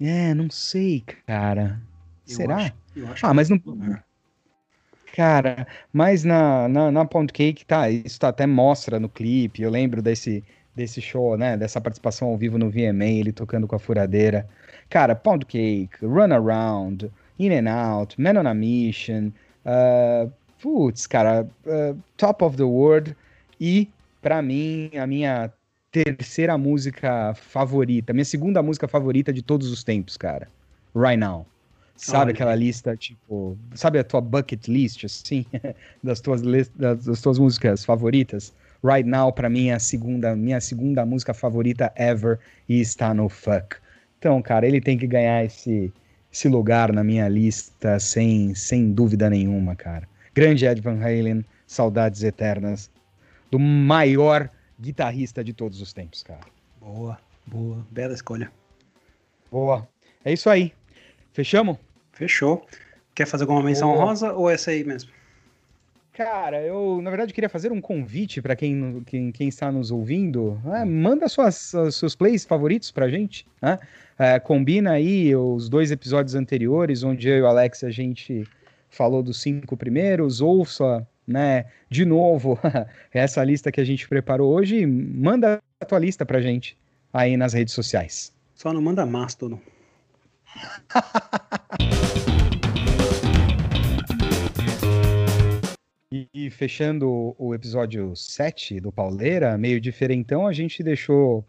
[0.00, 1.80] É, não sei, cara.
[2.28, 2.56] Eu Será?
[2.56, 3.60] Acho, eu acho ah, mas não.
[5.14, 9.62] Cara, mas na, na, na Pound Cake, tá, isso tá, até mostra no clipe.
[9.62, 10.42] Eu lembro desse,
[10.74, 11.56] desse show, né?
[11.56, 14.48] Dessa participação ao vivo no VMA, ele tocando com a furadeira.
[14.90, 19.30] Cara, Pound Cake, Run Around, In and Out, Man on a Mission,
[19.64, 20.30] uh,
[20.60, 23.16] putz, cara, uh, Top of the World
[23.60, 23.88] e,
[24.20, 25.52] para mim, a minha
[26.02, 30.48] terceira música favorita, minha segunda música favorita de todos os tempos, cara.
[30.92, 31.46] Right Now.
[31.94, 32.32] Sabe Olha.
[32.32, 35.46] aquela lista, tipo, sabe a tua bucket list, assim,
[36.02, 38.52] das tuas, das, das tuas músicas favoritas?
[38.82, 43.28] Right Now, para mim, é a segunda, minha segunda música favorita ever e está no
[43.28, 43.76] Fuck.
[44.18, 45.92] Então, cara, ele tem que ganhar esse,
[46.32, 50.08] esse lugar na minha lista sem, sem dúvida nenhuma, cara.
[50.34, 52.90] Grande Ed Van Halen, saudades eternas
[53.48, 56.40] do maior guitarrista de todos os tempos, cara.
[56.80, 58.50] Boa, boa, bela escolha.
[59.50, 59.88] Boa.
[60.24, 60.72] É isso aí.
[61.32, 61.78] Fechamos?
[62.12, 62.66] Fechou.
[63.14, 64.02] Quer fazer alguma menção boa.
[64.02, 65.10] honrosa ou essa aí mesmo?
[66.12, 70.60] Cara, eu na verdade queria fazer um convite para quem, quem, quem, está nos ouvindo.
[70.72, 73.44] É, manda suas, seus plays favoritos pra gente.
[73.60, 73.78] Né?
[74.16, 78.46] É, combina aí os dois episódios anteriores, onde eu e o Alex a gente
[78.88, 80.40] falou dos cinco primeiros.
[80.40, 82.58] Ouça né, de novo
[83.12, 84.86] essa lista que a gente preparou hoje.
[84.86, 86.76] Manda a tua lista pra gente
[87.12, 88.32] aí nas redes sociais.
[88.54, 89.60] Só não manda Mastodon.
[96.32, 101.44] E, fechando o episódio 7 do Pauleira, meio diferentão, a gente deixou uh,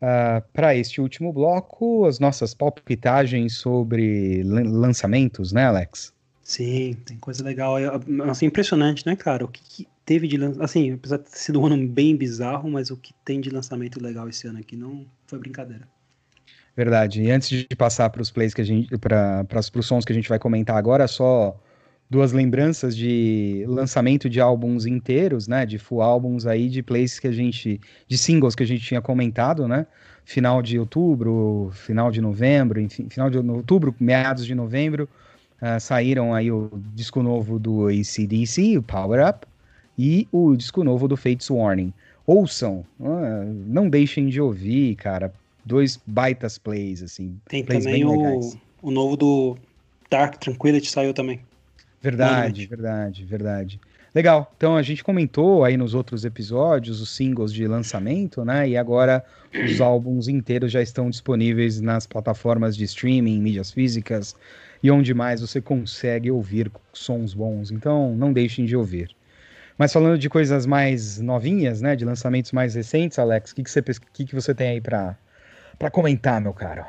[0.00, 6.12] ah, para este último bloco as nossas palpitagens sobre lançamentos, né, Alex?
[6.42, 7.78] Sim, tem coisa legal.
[7.78, 7.88] É,
[8.28, 9.44] assim, impressionante, né, cara?
[9.44, 10.64] O que, que teve de lançamento.
[10.64, 14.02] Assim, apesar de ter sido um ano bem bizarro, mas o que tem de lançamento
[14.02, 15.88] legal esse ano aqui não foi brincadeira.
[16.76, 17.22] Verdade.
[17.22, 18.88] E antes de passar para os plays que a gente.
[18.98, 21.58] para os sons que a gente vai comentar agora, só
[22.08, 27.26] duas lembranças de lançamento de álbuns inteiros, né, de full álbuns aí de plays que
[27.26, 29.86] a gente, de singles que a gente tinha comentado, né,
[30.22, 35.08] final de outubro, final de novembro, enfim, final de outubro, meados de novembro,
[35.62, 39.46] uh, saíram aí o disco novo do ACDC, o Power Up,
[39.96, 41.92] e o disco novo do Fates Warning.
[42.26, 45.32] Ouçam, uh, não deixem de ouvir, cara,
[45.64, 47.38] dois baitas plays, assim.
[47.48, 48.52] Tem plays também o,
[48.82, 49.56] o novo do
[50.10, 51.40] Dark Tranquility saiu também.
[52.02, 53.80] Verdade, verdade, verdade.
[54.14, 54.52] Legal.
[54.56, 58.68] Então a gente comentou aí nos outros episódios os singles de lançamento, né?
[58.68, 59.24] E agora
[59.64, 64.36] os álbuns inteiros já estão disponíveis nas plataformas de streaming, mídias físicas
[64.82, 67.70] e onde mais você consegue ouvir sons bons.
[67.70, 69.14] Então não deixem de ouvir.
[69.78, 71.96] Mas falando de coisas mais novinhas, né?
[71.96, 75.16] De lançamentos mais recentes, Alex, o que, que, você, que, que você tem aí para
[75.90, 76.84] comentar, meu caro?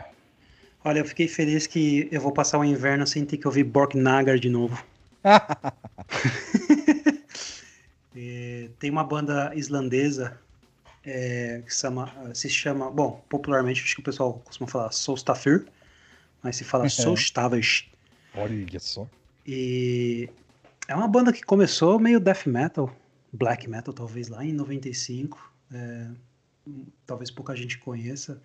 [0.84, 4.38] Olha, eu fiquei feliz que eu vou passar o inverno sem ter que ouvir Borknagar
[4.38, 4.84] de novo.
[8.16, 10.38] é, tem uma banda islandesa
[11.06, 15.66] é, que se chama, se chama, bom, popularmente acho que o pessoal costuma falar Solstafir,
[16.44, 17.90] mas se fala Solstavers.
[18.36, 19.08] Olha só.
[19.48, 20.30] E
[20.88, 22.94] é uma banda que começou meio death metal,
[23.32, 26.08] black metal talvez lá em 95, é,
[27.06, 28.42] talvez pouca gente conheça.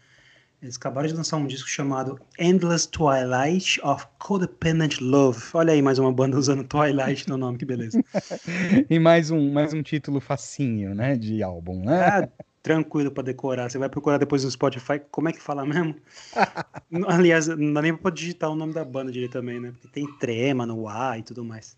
[0.61, 5.41] Eles acabaram de lançar um disco chamado Endless Twilight of Codependent Love.
[5.55, 8.03] Olha aí, mais uma banda usando Twilight no nome, que beleza.
[8.91, 12.03] e mais um, mais um título facinho, né, de álbum, né?
[12.03, 12.29] Ah,
[12.69, 13.71] tranquilo para decorar.
[13.71, 15.97] Você vai procurar depois no Spotify, como é que fala mesmo?
[17.09, 19.71] Aliás, não dá nem pra digitar o nome da banda direito também, né?
[19.73, 21.77] Porque tem trema no A e tudo mais.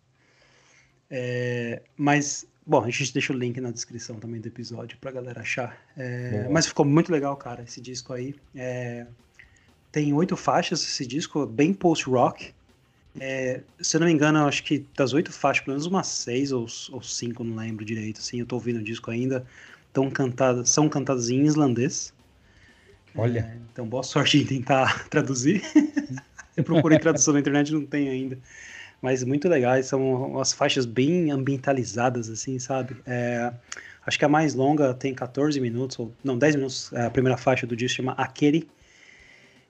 [1.09, 5.41] É, mas Bom, a gente deixa o link na descrição também do episódio pra galera
[5.41, 5.77] achar.
[5.97, 8.35] É, mas ficou muito legal, cara, esse disco aí.
[8.55, 9.07] É,
[9.91, 12.53] tem oito faixas esse disco, bem post-rock.
[13.19, 16.53] É, se eu não me engano, acho que das oito faixas, pelo menos umas seis
[16.53, 18.19] ou, ou cinco, não lembro direito.
[18.19, 19.45] Assim, eu tô ouvindo o disco ainda.
[19.93, 22.13] Tão cantadas, são cantadas em islandês.
[23.15, 23.41] Olha.
[23.41, 25.63] É, então, boa sorte em tentar traduzir.
[26.57, 28.39] eu procurei tradução na internet não tem ainda
[29.01, 32.97] mas muito legais, são umas faixas bem ambientalizadas, assim, sabe?
[33.07, 33.53] É,
[34.07, 37.37] acho que a mais longa tem 14 minutos, ou não, 10 minutos, é, a primeira
[37.37, 38.69] faixa do disco chama Aquele,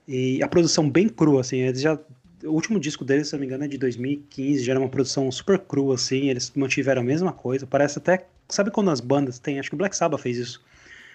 [0.07, 1.97] e a produção bem crua, assim, eles já,
[2.43, 5.31] o último disco deles, se não me engano, é de 2015, já era uma produção
[5.31, 9.59] super crua, assim, eles mantiveram a mesma coisa, parece até, sabe quando as bandas têm,
[9.59, 10.63] acho que o Black Sabbath fez isso,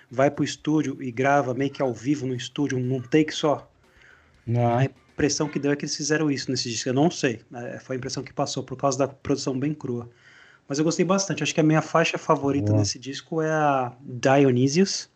[0.10, 3.70] vai pro estúdio e grava meio que ao vivo no estúdio, num take só,
[4.46, 4.78] não.
[4.78, 6.90] Aí impressão que deu é que eles fizeram isso nesse disco.
[6.90, 7.42] Eu não sei.
[7.50, 7.80] Né?
[7.80, 10.10] Foi a impressão que passou por causa da produção bem crua.
[10.68, 11.42] Mas eu gostei bastante.
[11.42, 12.80] Acho que a minha faixa favorita Boa.
[12.80, 15.10] desse disco é a Dionysius.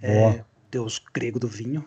[0.00, 1.84] É, deus grego do vinho.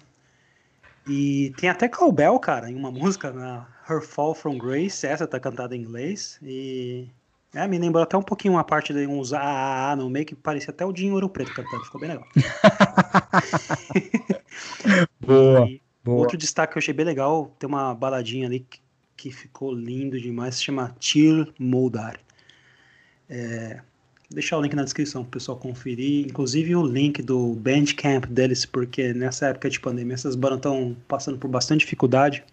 [1.08, 5.06] E tem até cowbell, cara, em uma música, na Her Fall from Grace.
[5.06, 6.38] Essa tá cantada em inglês.
[6.44, 7.08] E
[7.54, 10.70] é, me lembrou até um pouquinho uma parte de uns AAA no meio que parecia
[10.70, 11.84] até o Dinho Ouro Preto cantando.
[11.84, 12.28] Ficou bem legal.
[15.20, 15.68] boa,
[16.04, 16.20] boa.
[16.20, 18.80] Outro destaque que eu achei bem legal, tem uma baladinha ali que,
[19.18, 22.20] que ficou lindo demais, se chama Till Moldar.
[23.28, 27.56] É, vou deixar o link na descrição para o pessoal conferir, inclusive o link do
[27.56, 32.44] Bandcamp deles, porque nessa época de pandemia essas bandas estão passando por bastante dificuldade.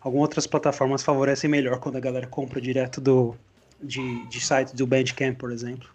[0.00, 3.36] Algumas outras plataformas favorecem melhor quando a galera compra direto do,
[3.82, 5.88] de, de site do Bandcamp, por exemplo.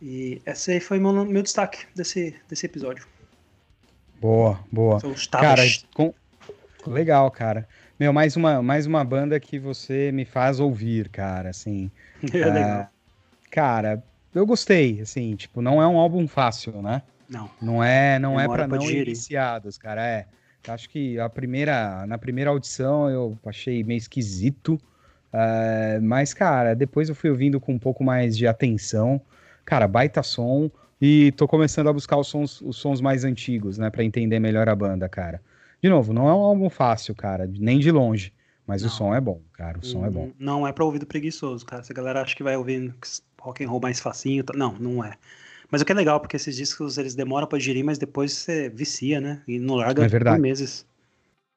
[0.00, 3.06] E esse aí foi meu, meu destaque desse, desse episódio.
[4.20, 5.00] Boa, boa.
[5.30, 5.62] Cara,
[5.94, 6.12] com...
[6.86, 7.68] legal, cara.
[7.98, 11.90] Meu, mais uma, mais uma banda que você me faz ouvir, cara, assim.
[12.32, 12.90] É legal.
[13.50, 14.02] cara,
[14.34, 17.02] eu gostei, assim, tipo, não é um álbum fácil, né?
[17.28, 17.50] Não.
[17.60, 19.08] Não é, não é para não digerir.
[19.08, 20.26] iniciados, cara, é.
[20.68, 24.80] Acho que a primeira, na primeira audição eu achei meio esquisito,
[25.32, 29.20] uh, mas, cara, depois eu fui ouvindo com um pouco mais de atenção.
[29.64, 30.70] Cara, baita som,
[31.00, 34.68] e tô começando a buscar os sons, os sons mais antigos, né, para entender melhor
[34.68, 35.42] a banda, cara.
[35.82, 38.32] De novo, não é um álbum fácil, cara, nem de longe.
[38.64, 38.88] Mas não.
[38.88, 39.78] o som é bom, cara.
[39.78, 40.30] O som é bom.
[40.38, 41.82] Não é pra ouvido preguiçoso, cara.
[41.82, 42.94] Se a galera acha que vai ouvir
[43.40, 44.56] rock and roll mais facinho, tá...
[44.56, 45.14] não, não é.
[45.68, 48.68] Mas o que é legal, porque esses discos eles demoram pra digerir, mas depois você
[48.68, 49.42] vicia, né?
[49.48, 50.36] E não larga é verdade.
[50.36, 50.86] por meses.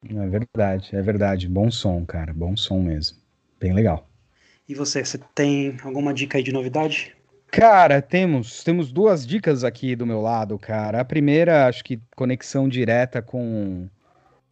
[0.09, 1.47] É verdade, é verdade.
[1.47, 2.33] Bom som, cara.
[2.33, 3.17] Bom som mesmo.
[3.65, 4.07] Bem legal.
[4.69, 7.15] E você, você tem alguma dica aí de novidade?
[7.47, 11.01] Cara, temos, temos duas dicas aqui do meu lado, cara.
[11.01, 13.89] A primeira, acho que conexão direta com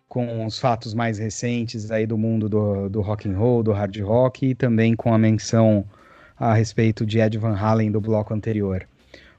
[0.08, 4.00] com os fatos mais recentes aí do mundo do, do rock and roll, do hard
[4.00, 5.86] rock e também com a menção
[6.36, 8.88] a respeito de Ed Van Halen do bloco anterior.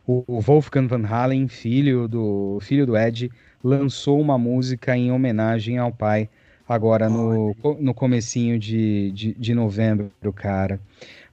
[0.07, 3.31] O, o Wolfgang Van Halen, filho do filho do Ed,
[3.63, 6.29] lançou uma música em homenagem ao pai
[6.69, 10.81] agora no, no comecinho de, de, de novembro, cara.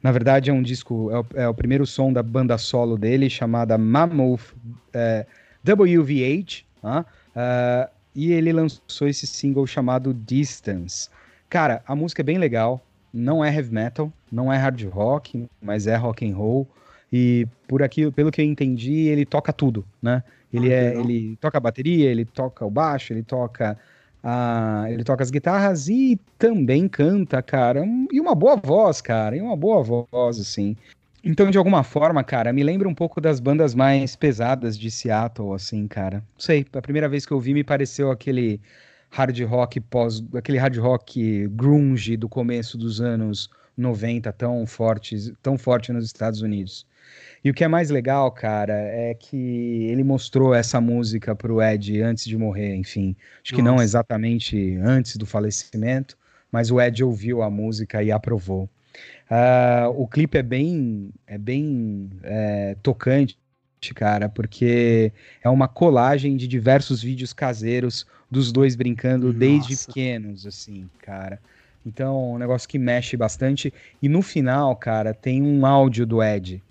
[0.02, 3.30] Na verdade, é um disco, é o, é o, primeiro som da banda solo dele,
[3.30, 4.54] chamada Mammoth
[4.94, 5.26] é,
[5.64, 6.66] WVH.
[6.84, 11.10] Uh, e ele lançou esse single chamado Distance.
[11.50, 15.88] Cara, a música é bem legal, não é heavy metal, não é hard rock, mas
[15.88, 16.68] é rock and roll.
[17.12, 20.24] E por aqui, pelo que eu entendi, ele toca tudo, né?
[20.52, 23.78] Ele, ah, é, ele toca a bateria, ele toca o baixo, ele toca
[24.24, 27.84] a, ele toca as guitarras e também canta, cara.
[28.12, 29.36] E uma boa voz, cara.
[29.36, 30.76] E uma boa voz, assim.
[31.24, 35.54] Então, de alguma forma, cara, me lembra um pouco das bandas mais pesadas de Seattle,
[35.54, 36.18] assim, cara.
[36.18, 38.60] Não sei, a primeira vez que eu vi me pareceu aquele
[39.12, 45.58] hard rock pós, aquele hard rock grunge do começo dos anos 90, tão forte, tão
[45.58, 46.88] forte nos Estados Unidos.
[47.44, 52.00] E o que é mais legal, cara, é que ele mostrou essa música pro Ed
[52.02, 53.16] antes de morrer, enfim.
[53.44, 53.56] Acho Nossa.
[53.56, 56.16] que não exatamente antes do falecimento,
[56.52, 58.70] mas o Ed ouviu a música e aprovou.
[59.30, 63.38] Uh, o clipe é bem, é bem é, tocante,
[63.96, 65.12] cara, porque
[65.44, 69.40] é uma colagem de diversos vídeos caseiros dos dois brincando Nossa.
[69.40, 71.42] desde pequenos, assim, cara.
[71.84, 73.74] Então, um negócio que mexe bastante.
[74.00, 76.62] E no final, cara, tem um áudio do Ed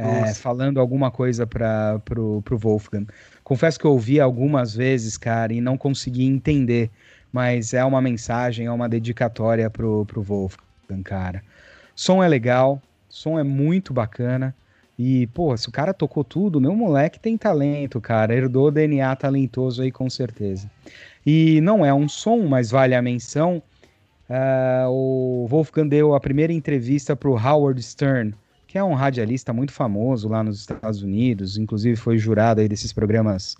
[0.00, 3.06] é, falando alguma coisa para pro, pro Wolfgang.
[3.44, 6.90] Confesso que eu ouvi algumas vezes, cara, e não consegui entender,
[7.32, 11.42] mas é uma mensagem, é uma dedicatória pro, pro Wolfgang, cara.
[11.94, 14.54] Som é legal, som é muito bacana.
[14.98, 18.34] E, pô, se o cara tocou tudo, meu moleque tem talento, cara.
[18.34, 20.70] Herdou DNA talentoso aí, com certeza.
[21.24, 23.62] E não é um som, mas vale a menção.
[24.28, 28.34] Uh, o Wolfgang deu a primeira entrevista para o Howard Stern,
[28.70, 32.92] que é um radialista muito famoso lá nos Estados Unidos, inclusive foi jurado aí desses
[32.92, 33.56] programas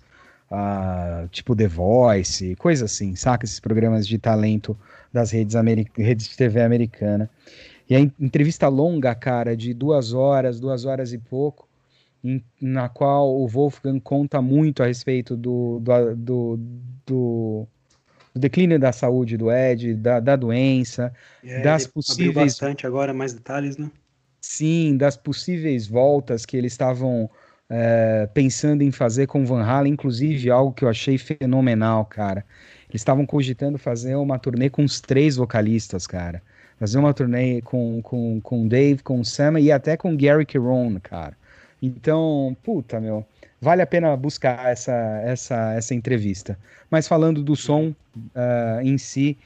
[0.49, 3.43] uh, tipo The Voice, coisa assim, saca?
[3.43, 4.77] Esses programas de talento
[5.11, 5.53] das redes,
[5.97, 7.29] redes de TV americana.
[7.89, 11.67] E a entrevista longa, cara, de duas horas, duas horas e pouco,
[12.23, 16.59] em, na qual o Wolfgang conta muito a respeito do, do, do,
[17.05, 17.67] do,
[18.33, 22.53] do declínio da saúde do Ed, da, da doença, é, das possíveis.
[22.53, 23.91] bastante agora, mais detalhes, né?
[24.41, 27.29] Sim, das possíveis voltas que eles estavam
[27.69, 32.43] é, pensando em fazer com Van Halen, inclusive algo que eu achei fenomenal, cara.
[32.89, 36.41] Eles estavam cogitando fazer uma turnê com os três vocalistas, cara
[36.81, 41.37] fazer uma turnê com, com, com Dave, com Sam e até com Gary Kiron, cara.
[41.79, 43.23] Então, puta, meu,
[43.61, 44.91] vale a pena buscar essa,
[45.23, 46.57] essa, essa entrevista.
[46.89, 49.37] Mas falando do som uh, em si,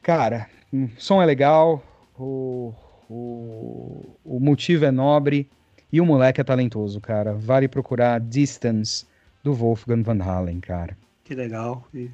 [0.00, 1.82] cara, o som é legal,
[2.16, 2.72] o,
[3.10, 5.48] o, o motivo é nobre
[5.92, 7.34] e o moleque é talentoso, cara.
[7.34, 9.04] Vale procurar Distance
[9.42, 10.96] do Wolfgang Van Halen, cara.
[11.24, 11.84] Que legal.
[11.92, 12.08] E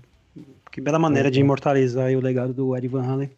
[0.73, 3.31] que bela maneira de imortalizar o legado do Eddie Van Halen.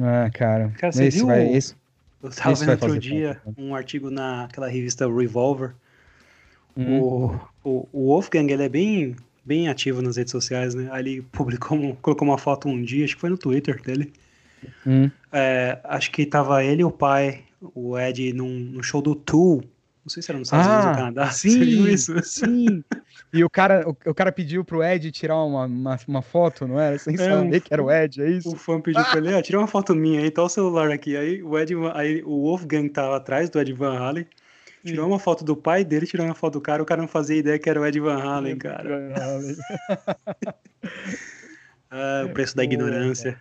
[0.00, 0.70] Ah, cara.
[0.78, 1.26] Cara, você esse viu?
[1.26, 1.74] Vai, esse,
[2.22, 5.74] eu estava vendo outro dia um artigo naquela revista Revolver.
[6.76, 7.00] Hum.
[7.00, 10.88] O, o, o, Wolfgang, ele é bem, bem ativo nas redes sociais, né?
[10.92, 14.12] Aí ele publicou, colocou uma foto um dia, acho que foi no Twitter dele.
[14.86, 15.10] Hum.
[15.32, 17.44] É, acho que tava ele e o pai,
[17.74, 19.62] o Ed, num, num show do Tool.
[20.04, 21.30] Não sei se era nos Estados ah, Unidos ou ah, Canadá.
[21.32, 22.84] Sim, sim.
[23.30, 26.80] E o cara, o, o, cara pediu pro Ed tirar uma, uma, uma foto, não
[26.80, 26.98] era?
[26.98, 28.50] Sem é, saber um, que era o Ed, é isso?
[28.50, 31.14] O fã pediu pra ele, ah, tira uma foto minha aí, tá o celular aqui.
[31.14, 34.26] Aí o Ed, aí o Wolfgang tava atrás do Ed Van Halen,
[34.82, 37.36] tirou uma foto do pai dele, tirou uma foto do cara, o cara não fazia
[37.36, 38.88] ideia que era o Ed Van Halen, cara.
[38.88, 39.56] Van Halen.
[41.90, 43.38] ah, o preço da ignorância.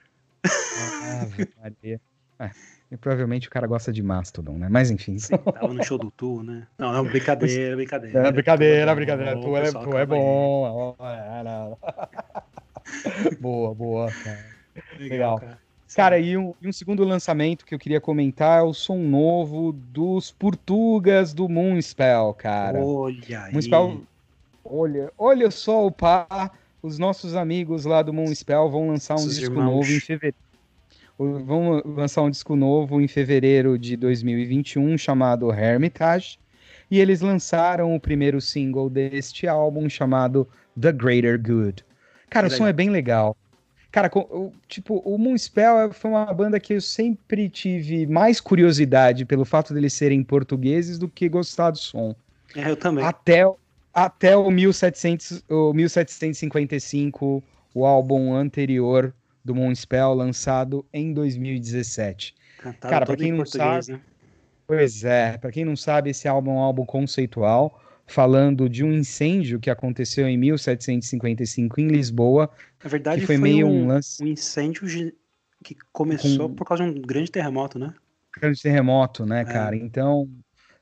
[1.61, 2.01] Maria.
[2.39, 2.51] Ah.
[2.91, 4.69] E provavelmente o cara gosta de Mastodon, né?
[4.69, 5.17] Mas enfim.
[5.17, 6.67] Sim, tava no show do Tu, né?
[6.77, 8.27] Não, não, brincadeira, brincadeira.
[8.27, 9.41] É, brincadeira, brincadeira.
[9.41, 10.95] Tu, é, tu é bom.
[13.41, 14.45] boa, boa, cara.
[14.99, 15.09] Legal.
[15.09, 15.39] Legal.
[15.39, 15.67] Cara.
[15.95, 19.71] Cara, e um, e um, segundo lançamento que eu queria comentar é o som novo
[19.71, 22.79] dos Portugas do Moonspell, cara.
[22.79, 23.51] Olha aí.
[23.51, 24.01] Moonspell,
[24.63, 26.51] olha, olha só o pá.
[26.83, 29.65] Os nossos amigos lá do Moonspell vão lançar um disco irmãos.
[29.65, 30.46] novo em fevereiro
[31.17, 36.39] vão lançar um disco novo em fevereiro de 2021 chamado Hermitage.
[36.89, 40.47] E eles lançaram o primeiro single deste álbum chamado
[40.79, 41.83] The Greater Good.
[42.29, 43.35] Cara, o som é bem legal.
[43.91, 44.11] Cara,
[44.67, 49.93] tipo, o Moonspell foi uma banda que eu sempre tive mais curiosidade pelo fato deles
[49.93, 52.15] serem portugueses do que gostar do som.
[52.55, 53.03] É, eu também.
[53.03, 53.43] Até,
[53.93, 57.43] até o, 1700, o 1755,
[57.73, 59.13] o álbum anterior
[59.47, 62.35] do Moonspell, lançado em 2017.
[62.59, 63.93] Cantado Cara, para quem não sabe.
[63.93, 64.01] Né?
[64.67, 68.91] Pois é, para quem não sabe, esse álbum é um álbum conceitual, falando de um
[68.91, 72.49] incêndio que aconteceu em 1755 em Lisboa.
[72.83, 74.21] Na verdade, foi, foi meio um, um, lance...
[74.21, 74.85] um incêndio
[75.63, 76.55] que começou Com...
[76.55, 77.93] por causa de um grande terremoto, né?
[78.37, 79.45] Grande terremoto, né, é.
[79.45, 79.75] cara?
[79.75, 80.29] Então,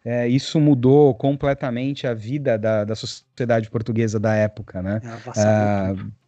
[0.03, 4.99] é, isso mudou completamente a vida da, da sociedade portuguesa da época, né?
[5.37, 6.24] É,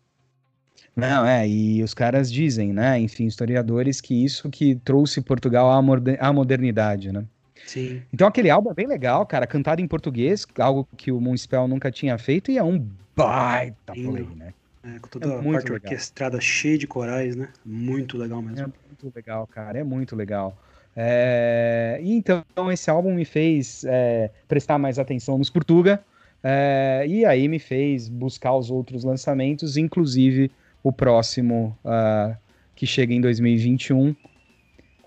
[0.97, 5.77] não, é, e os caras dizem, né, enfim, historiadores, que isso que trouxe Portugal à,
[6.19, 7.23] à modernidade, né?
[7.67, 8.01] Sim.
[8.11, 11.91] Então aquele álbum é bem legal, cara, cantado em português, algo que o Moonspell nunca
[11.91, 12.83] tinha feito, e é um
[13.15, 14.53] baita play, né?
[14.83, 15.73] É, com toda é a parte legal.
[15.73, 17.49] orquestrada cheia de corais, né?
[17.63, 18.61] Muito legal mesmo.
[18.61, 20.57] É muito legal, cara, é muito legal.
[20.95, 21.99] É...
[22.01, 26.03] Então esse álbum me fez é, prestar mais atenção nos Portuga,
[26.43, 30.49] é, e aí me fez buscar os outros lançamentos, inclusive
[30.83, 32.35] o próximo uh,
[32.75, 34.15] que chega em 2021,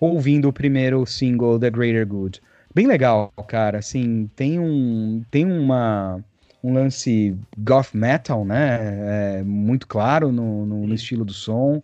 [0.01, 2.43] ouvindo o primeiro single The Greater Good.
[2.75, 3.79] Bem legal, cara.
[3.79, 6.23] Assim, tem um tem uma
[6.63, 9.39] um lance goth metal, né?
[9.39, 11.83] É, muito claro no, no, no, estilo do som,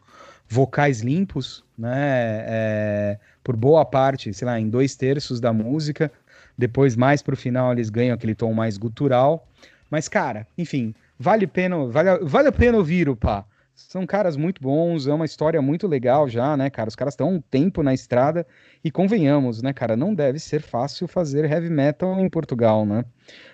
[0.48, 2.44] vocais limpos, né?
[2.46, 6.12] É, por boa parte, sei lá, em dois terços da música.
[6.58, 9.46] Depois, mais pro final, eles ganham aquele tom mais gutural.
[9.90, 13.44] Mas, cara, enfim, vale, pena, vale, vale a pena ouvir o pá.
[13.76, 16.88] São caras muito bons, é uma história muito legal já, né, cara?
[16.88, 18.46] Os caras estão um tempo na estrada
[18.82, 19.94] e convenhamos, né, cara?
[19.94, 23.04] Não deve ser fácil fazer heavy metal em Portugal, né?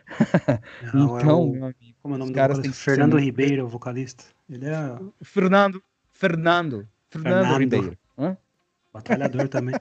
[0.95, 1.51] Não, é então, é o...
[1.51, 3.25] meu amigo, como é o nome caras do Fernando ser...
[3.25, 4.23] Ribeiro, o vocalista.
[4.49, 7.59] Ele é Fernando, Fernando, Fernando, Fernando.
[7.59, 7.99] Ribeiro.
[8.17, 8.37] Hã?
[8.95, 9.75] Batalhador também.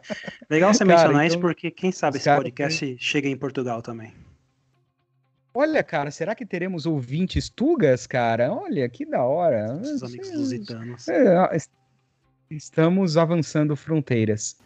[0.50, 2.98] Legal você mencionar então, isso porque quem sabe esse podcast tem...
[2.98, 4.12] chega em Portugal também.
[5.54, 8.54] Olha, cara, será que teremos ouvintes tugas, cara?
[8.54, 9.74] Olha, que da hora.
[9.74, 11.08] Os amigos lusitanos.
[11.10, 11.58] É,
[12.50, 14.58] estamos avançando fronteiras.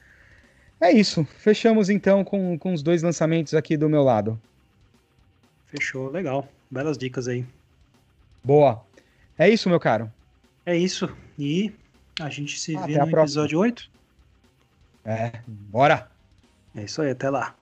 [0.79, 1.25] É isso.
[1.39, 4.39] Fechamos então com, com os dois lançamentos aqui do meu lado.
[5.65, 6.47] Fechou, legal.
[6.69, 7.45] Belas dicas aí.
[8.43, 8.83] Boa.
[9.37, 10.11] É isso, meu caro.
[10.65, 11.09] É isso.
[11.37, 11.73] E
[12.19, 13.89] a gente se vê no episódio 8.
[15.03, 16.09] É, bora.
[16.75, 17.55] É isso aí, até lá.